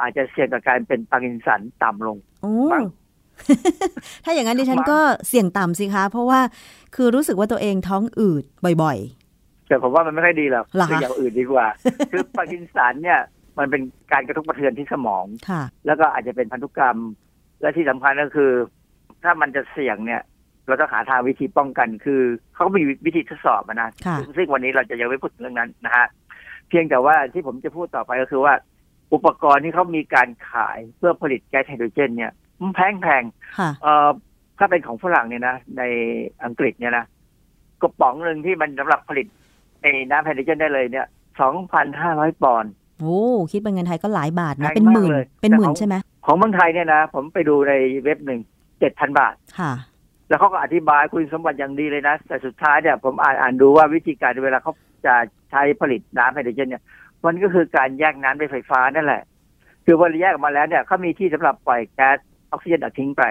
[0.00, 2.84] อาจจะเสี่ยงกับการเป็นปาร์กินสันต่ำลงโอ้มั้ง
[4.24, 6.40] ถ้าอย่างนั้นดิฉันมั้งก็เสี่ยงต่ำสิคะ เพราะว่า
[6.96, 8.44] คือรู้สึกว่าตัวเองท้องอืด
[8.82, 8.98] บ่อย
[9.68, 11.66] แต่ผมว่ามันไม่ค่อยดีหรอกเหรอคะคืออย่างอื่นดีกว่า
[12.12, 13.20] คือปาร์กินสันเนี่ย
[13.58, 13.82] มันเป็น
[14.12, 16.98] การกระทบกระเทือนที่สมองๆค่ะ แล้วก็อาจจะเป็นพันธุกรรม
[17.60, 18.52] และที่สำคัญก็คือ
[19.22, 20.22] ถ้ามันจะเสี่ยงเนี่ย
[20.66, 22.20] เราต้องหาทางวิธีป้องกัน คือ
[22.54, 26.06] เขาก็มีวิธีทดสอบอะนะค่ะซึ่งซึ่งวันนี้เราจะยังไม่พูดถึงเรื่องนั้นนะฮะ
[26.68, 28.54] เพียงแต่ว่าที่ผมจะพูดต่อไปก็คือว่า
[29.14, 33.22] อุปกรณ์ที่เขามีการขายเพื่อผลิตแก๊สไฮโดรเจนเนี่ยมัน แพงแพง
[33.58, 34.08] ค่ะเอ่อ
[34.58, 35.82] ถ้าเป็นของฝรั่งเนี่ยนะ ใน
[36.44, 37.04] อังกฤษเนี่ยนะ
[37.82, 39.26] กระป๋องหนึ่งที่มันสำหรับผลิต
[39.80, 41.06] ไอ้น้ำไฮโดรเจนได้เลยเนี่ย
[41.40, 43.18] สองพันห้าร้อยปอนด์โอ้
[43.52, 45.94] คิดเป็นเงินไทยก็หลายบาทนะแพงเป็นหมื่นมากเลยเป็นหมื่นแต่ของใช่ไหม
[46.26, 47.72] ของเมืองไทยเนี่ยนะผมไปดูใน
[48.04, 48.40] เว็บหนึ่ง
[48.78, 49.72] เจ็ดพันบาทค่ะ
[50.28, 54.72] แล้วเขาก็อธิบายคุณสมบัติอย่างดีเลยนะ แต่สุดท้ายเนี่ยผมอ่านอ่านดูว่าวิธีการเวลาเขา
[55.06, 55.14] จะ
[55.50, 56.82] ใช้ผลิตน้ำไฮโดรเจนเนี่ย
[57.26, 59.22] มันก็คือการแยกน้ำด้วยไฟฟ้านั่นแหละ
[59.84, 62.18] คือพอแยกออกมาแล้วเนี่ยเขามีที่สำหรับปล่อยแก๊ส
[62.50, 63.22] ออกซิเจนออกทิ้งไป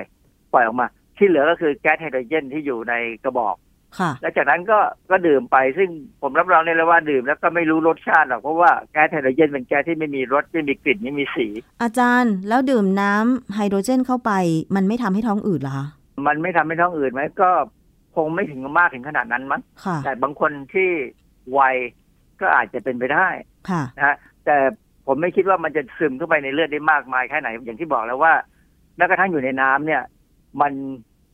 [0.54, 0.88] ปล่อยออกมา
[1.18, 2.94] ที่เหลือก็คือแก๊สไฮโดรเจนที่อยู่ใน
[3.24, 3.56] กระบอก
[4.00, 4.80] ค่ะแล้วจากนั้นก็
[5.12, 5.90] ก็ดื่มไปซึ่ง
[6.22, 11.48] ผมรับรองได้เลยว่าดื่มแล้วก็ไม่รู้รสชาติหรอกเพราะว่าแก๊สไฮโดรเจนเป็นแก๊สที่ไม่มีรสไม่มีกลิ่นไม่มีสี
[11.82, 14.32] อาจารย์แล้วดื่มน้ำไฮโดรเจนเข้าไป
[14.76, 15.88] มันไม่ทำให้ท้องอืดเหรอคะ
[16.28, 17.50] มันไม่ทำให้ท้องอืดไหมก็
[18.16, 20.90] คงไม่ถึงมากถึงขนาดนั้นมั้งค่ะแต่บางคนที่
[21.58, 21.76] วัย
[22.42, 23.28] ก็อาจจะเป็นไปได้
[23.70, 24.16] ค่ะนะฮะ
[24.46, 24.58] แต่
[25.08, 28.34] ผมไม่คิดว่ามันจะซึมเข้าไปในเลือดได้มากมายแค่ไหนอย่างที่บอกแล้วว่า
[28.98, 30.02] แม้กระทั่งอยู่ในน้ำเนี่ย
[30.62, 30.74] มัน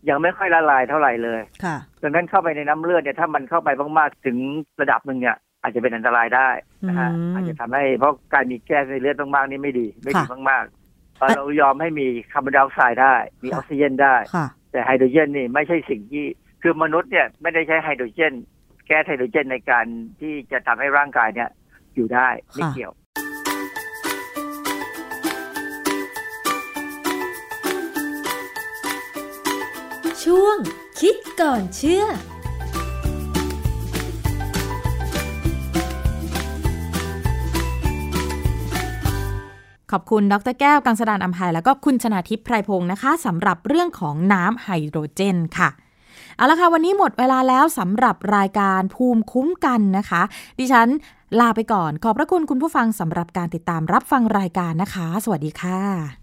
[0.09, 4.37] ยังไม่ค่อยละลายเท่าไหร่เลยค่ะดังนั้นเข้าไปในน้ำเลือดเนี่ยถ้ามันเข้าไปมากๆถึง
[4.81, 6.49] ระดับหนึ่งเนี่ยอาจจะเป็นอันตรายได้
[6.87, 16.25] นะฮะอืมอาจจะทำให้เพราะการมีแก๊สในเลือดมากๆนี่ไม่ดี ไม่ดีค่ะมากๆเอ่อเรายอมให้มีคาร์บอนไดออกไซด์ได้ มีอค่ะอกซิเจนได้ค่ะแต่ไฮโดรเจนนี่ไม่ใช่สิ่งที่
[16.61, 18.33] คือมนุษย์เนี่ยไม่ได้ใช้ไฮโดรเจน
[18.85, 19.85] แก๊สไฮโดรเจนในการ
[20.21, 21.49] ที่จะทำให้ร่างกายเนี่ย
[21.95, 22.93] อยู่ได้ไม่ค่ะเกี่ยว
[30.25, 30.57] ช่วง
[30.99, 32.03] คิดก่อนเชื่อ
[39.91, 45.69] ขอบคุณดรแก้ว กังสดานอัมภัยแล้วก็คุณชนาทิพย์ไพรพงศ์นะคะสำหรับเรื่องของน้ำไฮโดรเจนค่ะ
[46.35, 50.21] เอาละค่ะ วันนี้หมดเวลาแล้วสำหรับรายการภูมิคุ้มกันนะคะ
[50.59, 50.87] ดิฉัน
[51.39, 56.22] ลาไปก่อน ขอบพระคุณคุณผู้ฟังสำหรับการติดตามรับฟังรายการนะคะ สวัสดีค่ะ